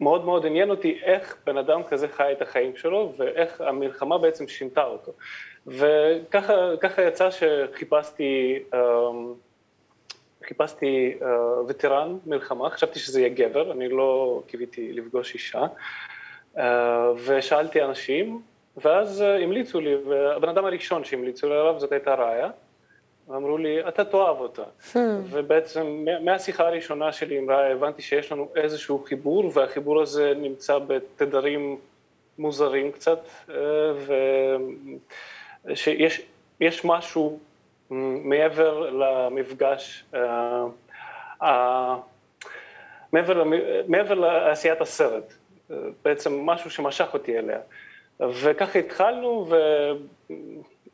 [0.00, 4.48] מאוד מאוד עניין אותי איך בן אדם כזה חי את החיים שלו ואיך המלחמה בעצם
[4.48, 5.12] שינתה אותו.
[5.66, 8.58] וככה יצא שחיפשתי,
[10.44, 11.18] חיפשתי
[11.68, 15.62] וטרן מלחמה, חשבתי שזה יהיה גבר, אני לא קיוויתי לפגוש אישה,
[17.24, 18.42] ושאלתי אנשים,
[18.76, 22.50] ואז המליצו לי, והבן אדם הראשון שהמליצו לי עליו זאת הייתה ראיה,
[23.28, 24.62] ואמרו לי, אתה תאהב אותה.
[24.62, 24.96] Hmm.
[25.30, 31.76] ובעצם מהשיחה הראשונה שלי עם ראיה הבנתי שיש לנו איזשהו חיבור, והחיבור הזה נמצא בתדרים
[32.38, 33.18] מוזרים קצת,
[35.64, 37.38] ושיש משהו
[37.90, 40.04] מעבר למפגש,
[43.12, 43.44] מעבר,
[43.88, 45.32] מעבר לעשיית הסרט,
[46.04, 47.58] בעצם משהו שמשך אותי אליה.
[48.20, 49.48] וככה התחלנו,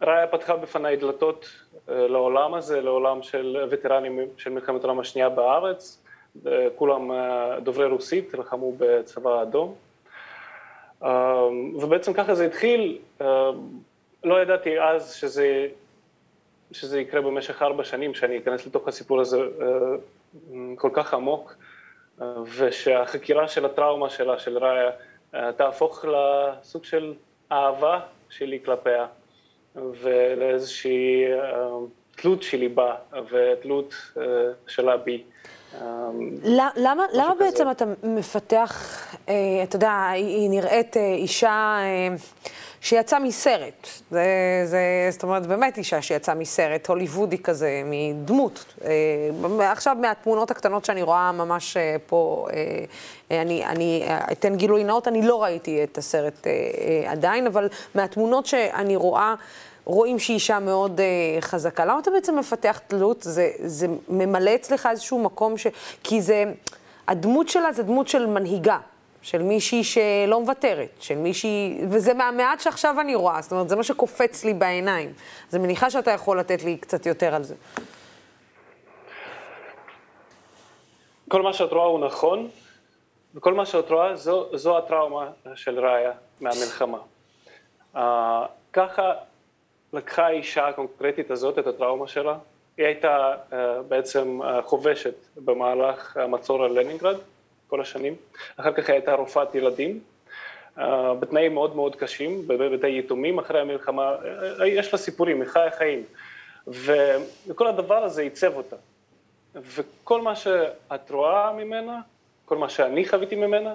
[0.03, 1.47] וראיה פתחה בפניי דלתות
[1.89, 6.05] לעולם הזה, לעולם של וטרנים של מלחמת העולם השנייה בארץ,
[6.77, 7.11] כולם
[7.63, 9.75] דוברי רוסית, לחמו בצבא האדום.
[11.81, 12.99] ובעצם ככה זה התחיל,
[14.25, 15.69] לא ידעתי אז שזה,
[16.73, 19.41] שזה יקרה במשך ארבע שנים, שאני אכנס לתוך הסיפור הזה
[20.77, 21.55] כל כך עמוק,
[22.57, 24.91] ושהחקירה של הטראומה שלה, של ראיה,
[25.57, 27.15] תהפוך לסוג של
[27.53, 28.01] אהבה
[28.31, 29.07] שלי כלפיה.
[29.77, 31.25] ולאיזושהי
[32.17, 32.95] תלות שלי בה
[33.31, 33.95] ותלות
[34.67, 35.23] שלה בי.
[36.45, 39.05] למה, למה בעצם אתה מפתח,
[39.63, 41.79] אתה יודע, היא נראית אישה
[42.85, 44.27] שיצאה מסרט, זה,
[44.65, 48.75] זה, זאת אומרת, באמת אישה שיצאה מסרט, הוליוודי כזה, מדמות.
[49.61, 51.77] עכשיו מהתמונות הקטנות שאני רואה ממש
[52.07, 52.49] פה,
[53.31, 56.47] אני, אני אתן גילוי נאות, אני לא ראיתי את הסרט
[57.07, 59.35] עדיין, אבל מהתמונות שאני רואה,
[59.85, 61.85] רואים שהיא אישה מאוד uh, חזקה.
[61.85, 63.23] למה אתה בעצם מפתח תלות?
[63.23, 65.67] זה, זה ממלא אצלך איזשהו מקום ש...
[66.03, 66.45] כי זה...
[67.09, 68.79] הדמות שלה זה דמות של מנהיגה,
[69.23, 71.81] של מישהי שלא מוותרת, של מישהי...
[71.89, 75.13] וזה מהמעט שעכשיו אני רואה, זאת אומרת, זה מה שקופץ לי בעיניים.
[75.49, 77.55] אז אני מניחה שאתה יכול לתת לי קצת יותר על זה.
[81.29, 82.49] כל מה שאת רואה הוא נכון,
[83.35, 86.99] וכל מה שאת רואה זו, זו הטראומה של ראיה מהמלחמה.
[87.95, 87.99] Uh,
[88.73, 89.13] ככה
[89.93, 92.39] לקחה האישה הקונקרטית הזאת את הטראומה שלה,
[92.77, 93.55] היא הייתה uh,
[93.89, 97.17] בעצם uh, חובשת במהלך המצור על לנינגרד
[97.73, 98.15] כל השנים,
[98.57, 100.01] אחר כך היא הייתה רופאת ילדים,
[100.77, 100.81] uh,
[101.21, 104.17] בתנאים מאוד מאוד קשים, בבתי יתומים אחרי המלחמה,
[104.59, 106.05] uh, יש לה סיפורים, היא חיה חיים,
[106.67, 108.77] וכל הדבר הזה עיצב אותה,
[109.55, 112.01] וכל מה שאת רואה ממנה,
[112.45, 113.75] כל מה שאני חוויתי ממנה,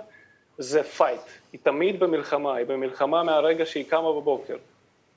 [0.58, 1.22] זה פייט.
[1.54, 4.58] היא תמיד במלחמה, היא במלחמה מהרגע שהיא קמה בבוקר.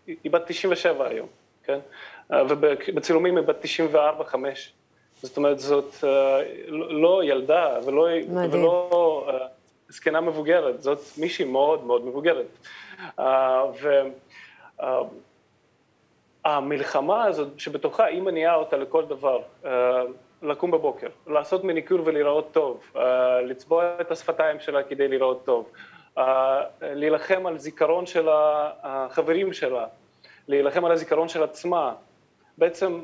[0.07, 1.29] היא בת 97 היום,
[1.65, 1.79] כן?
[2.31, 3.65] ובצילומים היא בת
[4.35, 4.35] 94-5.
[5.23, 6.05] זאת אומרת, זאת uh,
[6.71, 8.07] לא ילדה ולא,
[8.51, 9.33] ולא uh,
[9.89, 12.47] זקנה מבוגרת, זאת מישהי מאוד מאוד מבוגרת.
[13.19, 13.23] Uh,
[16.45, 19.43] והמלחמה הזאת שבתוכה היא מניעה אותה לכל דבר,
[20.43, 22.93] לקום בבוקר, לעשות מניקור ולהיראות טוב,
[23.47, 25.73] לצבוע את השפתיים שלה כדי להיראות טוב,
[26.83, 28.29] להילחם על זיכרון של
[28.83, 29.87] החברים שלה,
[30.49, 31.93] להילחם על הזיכרון של עצמה.
[32.59, 33.01] בעצם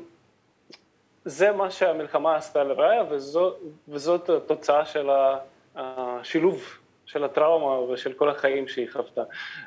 [1.26, 3.54] זה מה שהמלחמה עשתה לראיה, וזו,
[3.88, 5.08] וזאת התוצאה של
[5.76, 9.22] השילוב של הטראומה ושל כל החיים שהיא חוותה.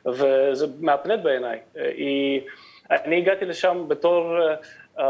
[0.05, 1.59] וזה מהפנט בעיניי.
[1.75, 2.41] היא,
[2.89, 5.01] אני הגעתי לשם בתור uh, uh,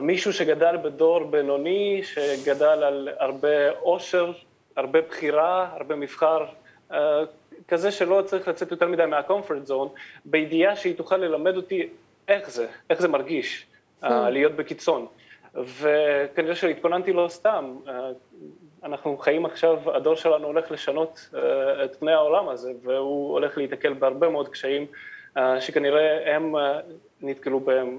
[0.00, 4.32] מישהו שגדל בדור בינוני, שגדל על הרבה עושר,
[4.76, 6.46] הרבה בחירה, הרבה מבחר,
[6.90, 6.94] uh,
[7.68, 9.88] כזה שלא צריך לצאת יותר מדי מהקומפורט זון,
[10.24, 11.88] בידיעה שהיא תוכל ללמד אותי
[12.28, 13.66] איך זה, איך זה מרגיש
[14.02, 15.06] uh, להיות בקיצון.
[15.54, 17.76] וכנראה שהתכוננתי לא סתם.
[18.84, 21.28] אנחנו חיים עכשיו, הדור שלנו הולך לשנות
[21.84, 24.86] את פני העולם הזה, והוא הולך להיתקל בהרבה מאוד קשיים
[25.60, 26.54] שכנראה הם
[27.20, 27.98] נתקלו בהם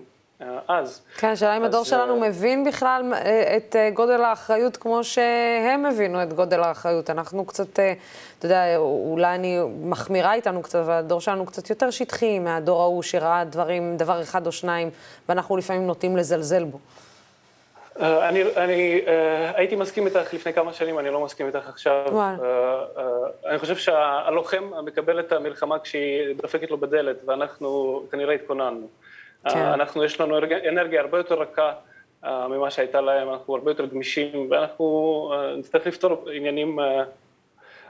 [0.67, 1.05] אז.
[1.17, 3.13] כן, השאלה אם הדור שלנו מבין בכלל
[3.57, 7.09] את גודל האחריות כמו שהם הבינו את גודל האחריות.
[7.09, 12.39] אנחנו קצת, אתה יודע, אולי אני מחמירה איתנו קצת, אבל הדור שלנו קצת יותר שטחי
[12.39, 14.89] מהדור ההוא שראה דברים, דבר אחד או שניים,
[15.29, 16.77] ואנחנו לפעמים נוטים לזלזל בו.
[17.99, 19.09] אה, אני, אני uh,
[19.55, 22.05] הייתי מסכים איתך לפני כמה שנים, אני לא מסכים איתך עכשיו.
[22.07, 23.01] Uh, uh,
[23.49, 28.87] אני חושב שהלוחם מקבל את המלחמה כשהיא דופקת לו בדלת, ואנחנו כנראה התכוננו.
[29.43, 29.49] כן.
[29.49, 30.37] Uh, אנחנו, יש לנו
[30.69, 31.73] אנרגיה הרבה יותר רכה
[32.23, 36.83] uh, ממה שהייתה להם, אנחנו הרבה יותר גמישים, ואנחנו uh, נצטרך לפתור עניינים, uh,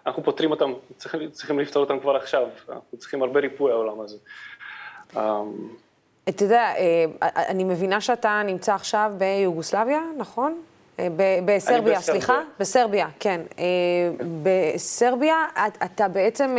[0.05, 4.17] אנחנו פותרים אותם, צריכים, צריכים לפתור אותם כבר עכשיו, אנחנו צריכים הרבה ריפוי העולם הזה.
[6.29, 10.61] אתה יודע, אה, אני מבינה שאתה נמצא עכשיו ביוגוסלביה, נכון?
[10.99, 11.07] אה,
[11.45, 12.41] בסרביה, סליחה?
[12.59, 13.41] בסרביה, כן.
[13.59, 13.63] אה,
[14.43, 15.35] בסרביה
[15.83, 16.57] אתה בעצם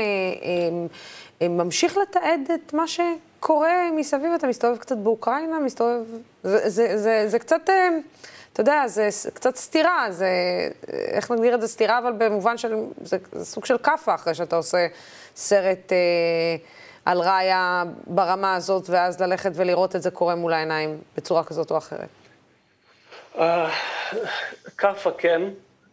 [1.40, 6.02] ממשיך לתעד את מה שקורה מסביב, אתה מסתובב קצת באוקראינה, מסתובב...
[6.42, 7.70] זה, זה, זה, זה קצת,
[8.52, 10.28] אתה יודע, זה קצת סתירה, זה,
[10.88, 14.56] איך נגדיר את זה סתירה, אבל במובן של, זה, זה סוג של כאפה אחרי שאתה
[14.56, 14.86] עושה
[15.36, 15.92] סרט...
[17.04, 21.78] על ראיה ברמה הזאת, ואז ללכת ולראות את זה קורה מול העיניים בצורה כזאת או
[21.78, 22.08] אחרת?
[23.38, 23.70] אה,
[24.78, 25.42] כאפה כן,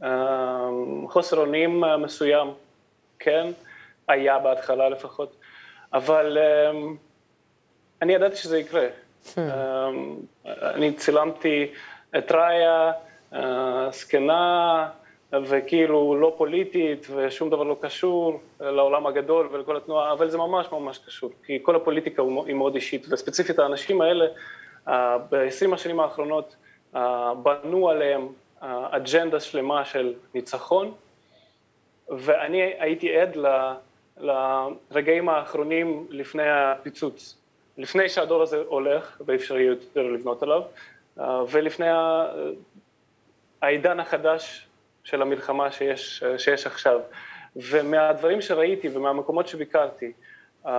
[0.03, 0.67] אה,
[1.09, 2.53] חוסר אונים אה, מסוים
[3.19, 3.47] כן,
[4.07, 5.35] היה בהתחלה לפחות,
[5.93, 6.37] אבל
[8.01, 8.87] אני ידעתי שזה יקרה.
[9.35, 9.39] Hmm.
[10.45, 11.71] אני צילמתי
[12.17, 12.91] את ראיה,
[13.91, 14.89] זקנה,
[15.33, 20.97] וכאילו לא פוליטית ושום דבר לא קשור לעולם הגדול ולכל התנועה, אבל זה ממש ממש
[20.97, 24.25] קשור, כי כל הפוליטיקה היא מאוד אישית, וספציפית האנשים האלה
[25.29, 26.55] ב-20 השנים האחרונות
[27.43, 28.27] בנו עליהם
[28.61, 30.91] אג'נדה שלמה של ניצחון,
[32.09, 33.37] ואני הייתי עד
[34.17, 37.37] לרגעים האחרונים לפני הפיצוץ,
[37.77, 40.61] לפני שהדור הזה הולך ואי אפשר יותר לבנות עליו,
[41.49, 41.87] ולפני
[43.61, 44.67] העידן החדש
[45.03, 46.99] של המלחמה שיש, שיש עכשיו.
[47.55, 50.11] ומהדברים שראיתי ומהמקומות שביקרתי,
[50.65, 50.69] uh,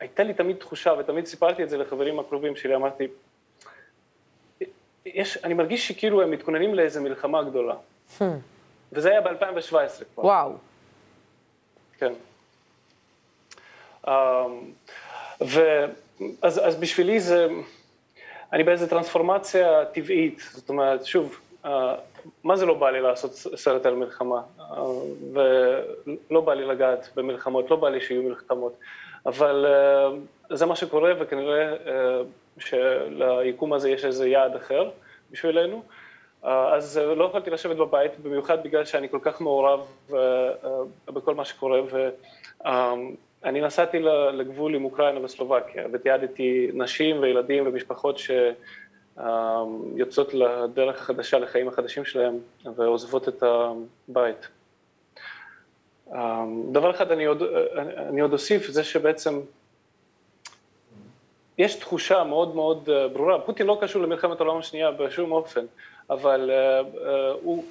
[0.00, 3.08] הייתה לי תמיד תחושה, ותמיד סיפרתי את זה לחברים הקרובים שלי, אמרתי,
[5.06, 7.74] יש, אני מרגיש שכאילו הם מתכוננים לאיזה מלחמה גדולה.
[8.18, 8.22] Hmm.
[8.92, 10.24] וזה היה ב-2017 כבר.
[10.24, 10.52] וואו.
[11.98, 12.12] כן.
[14.06, 14.10] Um,
[15.40, 15.60] ו,
[16.42, 17.48] אז, אז בשבילי זה,
[18.52, 21.51] אני באיזה טרנספורמציה טבעית, זאת אומרת, שוב, uh,
[22.44, 24.42] מה זה לא בא לי לעשות סרט על מלחמה,
[25.32, 28.78] ולא בא לי לגעת במלחמות, לא בא לי שיהיו מלחמות,
[29.26, 32.22] אבל אה, זה מה שקורה וכנראה אה,
[32.58, 34.90] שליקום הזה יש איזה יעד אחר
[35.30, 35.82] בשבילנו,
[36.44, 39.80] אה, אז לא יכולתי לשבת בבית, במיוחד בגלל שאני כל כך מעורב
[41.06, 41.80] בכל מה שקורה,
[43.42, 43.98] ואני נסעתי
[44.32, 48.30] לגבול עם אוקראינה וסלובקיה, ותיעדתי נשים וילדים ומשפחות ש...
[49.96, 52.38] יוצאות לדרך החדשה, לחיים החדשים שלהם,
[52.76, 54.48] ועוזבות את הבית.
[56.72, 57.42] דבר אחד אני עוד,
[58.08, 59.40] אני עוד אוסיף, זה שבעצם
[61.58, 65.64] יש תחושה מאוד מאוד ברורה, פוטין לא קשור למלחמת העולם השנייה בשום אופן,
[66.10, 66.50] אבל
[67.42, 67.64] הוא,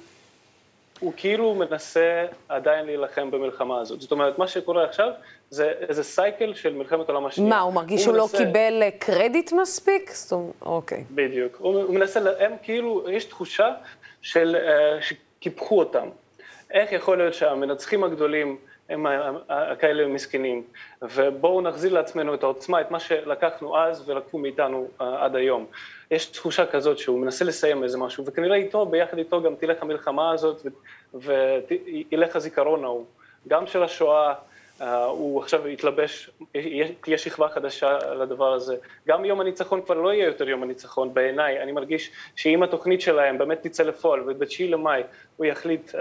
[1.02, 4.00] הוא כאילו מנסה עדיין להילחם במלחמה הזאת.
[4.00, 5.10] זאת אומרת, מה שקורה עכשיו
[5.50, 7.50] זה איזה סייקל של מלחמת העולם השנייה.
[7.50, 8.38] מה, הוא מרגיש שהוא לא מנסה...
[8.38, 10.10] לא קיבל קרדיט מספיק?
[10.10, 11.04] זאת אומרת, אוקיי.
[11.10, 11.56] בדיוק.
[11.58, 13.70] הוא, הוא מנסה, הם כאילו, יש תחושה
[14.22, 16.08] של, uh, שקיפחו אותם.
[16.70, 18.56] איך יכול להיות שהמנצחים הגדולים
[18.92, 19.06] הם
[19.78, 20.62] כאלה מסכנים,
[21.02, 25.66] ובואו נחזיר לעצמנו את העוצמה, את מה שלקחנו אז ולקחו מאיתנו עד היום.
[26.10, 30.30] יש תחושה כזאת שהוא מנסה לסיים איזה משהו, וכנראה איתו, ביחד איתו גם תלך המלחמה
[30.30, 30.66] הזאת
[31.14, 33.04] וילך הזיכרון ההוא,
[33.48, 34.34] גם של השואה,
[35.08, 36.30] הוא עכשיו יתלבש,
[37.00, 38.76] תהיה שכבה חדשה לדבר הזה.
[39.08, 43.38] גם יום הניצחון כבר לא יהיה יותר יום הניצחון בעיניי, אני מרגיש שאם התוכנית שלהם
[43.38, 45.02] באמת תצא לפועל וב-9 למאי
[45.36, 45.98] הוא יחליט uh,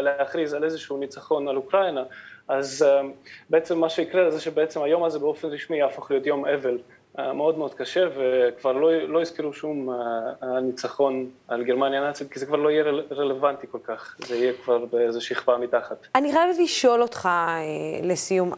[0.00, 2.04] להכריז על איזשהו ניצחון על אוקראינה,
[2.48, 3.06] אז uh,
[3.50, 7.58] בעצם מה שיקרה זה שבעצם היום הזה באופן רשמי יהפוך להיות יום אבל אה, מאוד
[7.58, 12.56] מאוד קשה, וכבר לא, לא הזכירו שום אה, ניצחון על גרמניה הנאצית, כי זה כבר
[12.56, 16.06] לא יהיה רלוונטי כל כך, זה יהיה כבר באיזו שכבה מתחת.
[16.14, 17.60] אני חייבת לשאול אותך אה,
[18.02, 18.52] לסיום,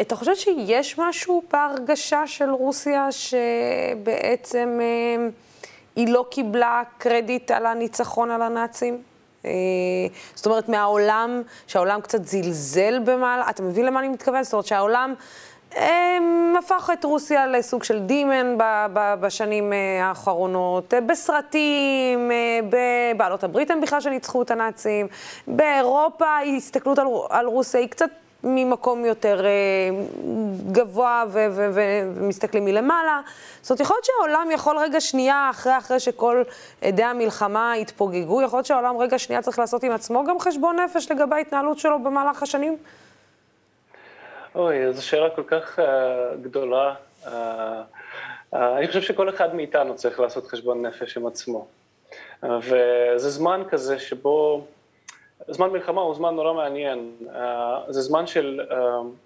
[0.00, 4.78] אתה חושב שיש משהו בהרגשה של רוסיה שבעצם
[5.96, 9.02] היא לא קיבלה קרדיט על הניצחון על הנאצים?
[10.34, 14.44] זאת אומרת, מהעולם, שהעולם קצת זלזל במעלה, אתה מבין למה אני מתכוונת?
[14.44, 15.14] זאת אומרת שהעולם...
[16.58, 18.56] הפך את רוסיה לסוג של דימן
[18.94, 22.60] בשנים אה, האחרונות, אה, בסרטים, אה,
[23.14, 25.06] בבעלות הברית הם בכלל שניצחו את הנאצים,
[25.46, 28.10] באירופה ההסתכלות על, על רוסיה היא קצת
[28.44, 29.44] ממקום יותר
[30.72, 33.20] גבוה ומסתכלים מלמעלה.
[33.62, 36.42] זאת אומרת, יכול להיות שהעולם יכול רגע שנייה, אחרי, אחרי שכל
[36.82, 41.10] עדי המלחמה התפוגגו, יכול להיות שהעולם רגע שנייה צריך לעשות עם עצמו גם חשבון נפש
[41.10, 42.76] לגבי ההתנהלות שלו במהלך השנים?
[44.54, 45.82] אוי, זו שאלה כל כך uh,
[46.42, 46.94] גדולה.
[47.24, 51.66] Uh, uh, אני חושב שכל אחד מאיתנו צריך לעשות חשבון נפש עם עצמו.
[52.44, 54.66] Uh, וזה זמן כזה שבו,
[55.48, 57.12] זמן מלחמה הוא זמן נורא מעניין.
[57.26, 57.32] Uh,
[57.88, 58.74] זה זמן של uh,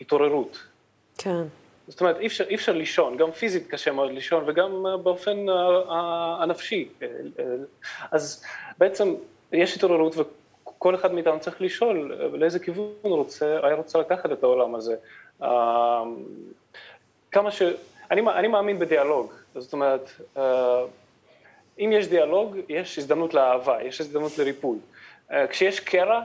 [0.01, 0.59] התעוררות.
[1.19, 1.43] כן.
[1.89, 5.47] זאת אומרת, אי אפשר, אי אפשר לישון, גם פיזית קשה מאוד לישון וגם באופן
[6.41, 6.89] הנפשי.
[8.11, 8.45] אז
[8.79, 9.15] בעצם
[9.53, 10.15] יש התעוררות
[10.83, 14.97] כל אחד מאיתנו צריך לשאול לאיזה כיוון הוא רוצה, היה רוצה לקחת את העולם הזה.
[15.43, 15.49] אמ,
[17.31, 17.63] כמה ש...
[18.11, 20.83] אני, אני מאמין בדיאלוג, זאת אומרת, אה,
[21.79, 24.79] אם יש דיאלוג, יש הזדמנות לאהבה, יש הזדמנות לריפוי.
[25.33, 26.21] אה, כשיש קרע,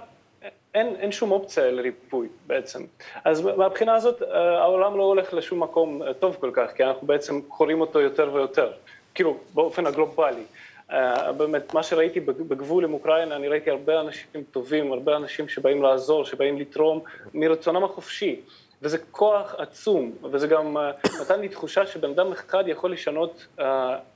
[0.73, 2.83] אין, אין שום אופציה לריפוי בעצם.
[3.23, 7.41] אז מהבחינה הזאת, אה, העולם לא הולך לשום מקום טוב כל כך, כי אנחנו בעצם
[7.41, 8.71] קוראים אותו יותר ויותר,
[9.13, 10.43] כאילו, באופן הגלובלי.
[10.91, 15.83] Uh, באמת, מה שראיתי בגבול עם אוקראינה, אני ראיתי הרבה אנשים טובים, הרבה אנשים שבאים
[15.83, 16.99] לעזור, שבאים לתרום
[17.33, 18.41] מרצונם החופשי,
[18.81, 23.63] וזה כוח עצום, וזה גם uh, נתן לי תחושה שבן אדם אחד יכול לשנות uh,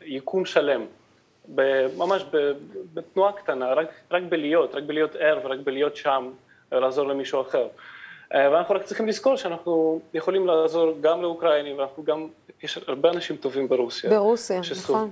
[0.02, 0.86] יקום שלם,
[1.98, 2.26] ממש
[2.94, 6.32] בתנועה קטנה, רק, רק בלהיות, רק בלהיות ער ורק בלהיות שם,
[6.72, 7.68] לעזור למישהו אחר.
[7.68, 12.28] Uh, ואנחנו רק צריכים לזכור שאנחנו יכולים לעזור גם לאוקראינים, ואנחנו גם,
[12.64, 14.10] יש הרבה אנשים טובים ברוסיה.
[14.10, 15.12] ברוסיה, נכון.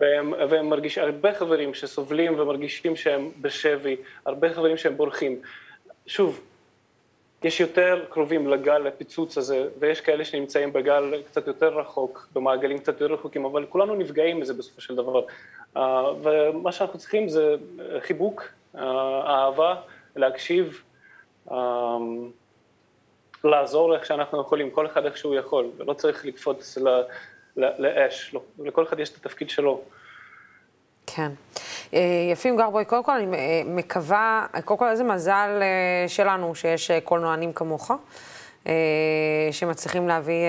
[0.00, 5.40] והם, והם מרגישים, הרבה חברים שסובלים ומרגישים שהם בשבי, הרבה חברים שהם בורחים.
[6.06, 6.40] שוב,
[7.42, 13.00] יש יותר קרובים לגל הפיצוץ הזה, ויש כאלה שנמצאים בגל קצת יותר רחוק, במעגלים קצת
[13.00, 15.22] יותר רחוקים, אבל כולנו נפגעים מזה בסופו של דבר.
[15.76, 15.78] Uh,
[16.22, 17.54] ומה שאנחנו צריכים זה
[18.00, 18.42] חיבוק,
[18.74, 19.74] uh, אהבה,
[20.16, 20.82] להקשיב,
[23.44, 27.02] לעזור איך שאנחנו יכולים, כל אחד איך שהוא יכול, ולא צריך לקפוץ ל...
[27.56, 29.82] לאש, לא, לכל אחד יש את התפקיד שלו.
[31.06, 31.32] כן.
[31.94, 36.90] אה, יפים גרבוי, קודם כל אני אה, מקווה, קודם כל איזה מזל אה, שלנו שיש
[37.04, 37.90] קולנוענים כמוך,
[39.52, 40.44] שמצליחים להביא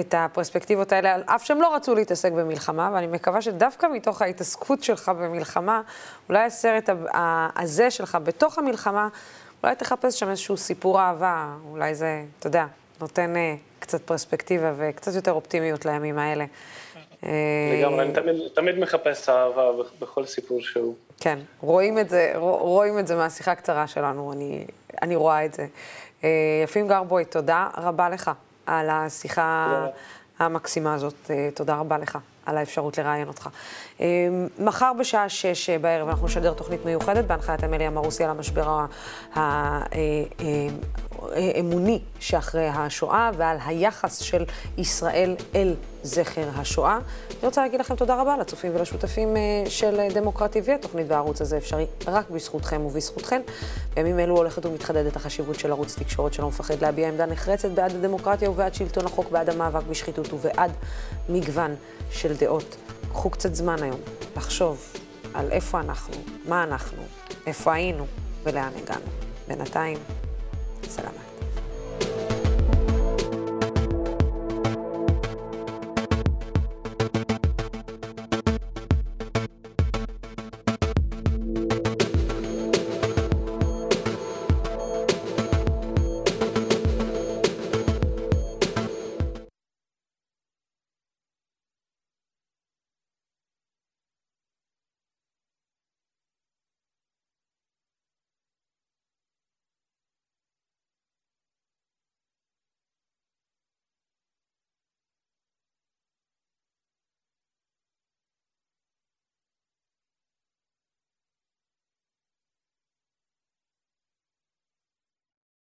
[0.00, 4.82] את הפרספקטיבות האלה, על אף שהם לא רצו להתעסק במלחמה, ואני מקווה שדווקא מתוך ההתעסקות
[4.82, 5.82] שלך במלחמה,
[6.28, 6.88] אולי הסרט
[7.56, 9.08] הזה שלך בתוך המלחמה,
[9.62, 12.66] אולי תחפש שם איזשהו סיפור אהבה, אולי זה, אתה יודע,
[13.00, 13.34] נותן
[13.78, 16.44] קצת פרספקטיבה וקצת יותר אופטימיות לימים האלה.
[17.22, 19.70] לגמרי, אני תמיד, תמיד מחפש אהבה
[20.00, 20.94] בכל סיפור שהוא.
[21.20, 24.64] כן, רואים את זה, רואים את זה מהשיחה הקצרה שלנו, אני,
[25.02, 25.66] אני רואה את זה.
[26.24, 26.28] אה,
[26.64, 28.30] יפים גרבוי, תודה רבה לך
[28.66, 29.86] על השיחה
[30.38, 32.18] המקסימה הזאת, אה, תודה רבה לך.
[32.46, 33.48] על האפשרות לראיין אותך.
[34.00, 34.06] אה,
[34.58, 38.86] מחר בשעה שש בערב אנחנו נשדר תוכנית מיוחדת בהנחיית אמיליה מרוסי על המשבר
[41.32, 44.44] האמוני שאחרי השואה ועל היחס של
[44.78, 46.98] ישראל אל זכר השואה.
[47.30, 50.70] אני רוצה להגיד לכם תודה רבה לצופים ולשותפים אה, של דמוקרט TV.
[50.70, 53.40] התוכנית והערוץ הזה אפשרי רק בזכותכם ובזכותכן.
[53.94, 58.50] בימים אלו הולכת ומתחדדת החשיבות של ערוץ תקשורת שלא מפחד להביע עמדה נחרצת בעד הדמוקרטיה
[58.50, 60.72] ובעד שלטון החוק, בעד המאבק בשחיתות ובעד
[61.28, 61.74] מגוון
[62.10, 62.76] של דעות.
[63.12, 64.00] קחו קצת זמן היום
[64.36, 64.92] לחשוב
[65.34, 66.14] על איפה אנחנו,
[66.48, 67.02] מה אנחנו,
[67.46, 68.06] איפה היינו
[68.44, 69.06] ולאן הגענו.
[69.48, 69.98] בינתיים,
[70.88, 71.29] Salamat.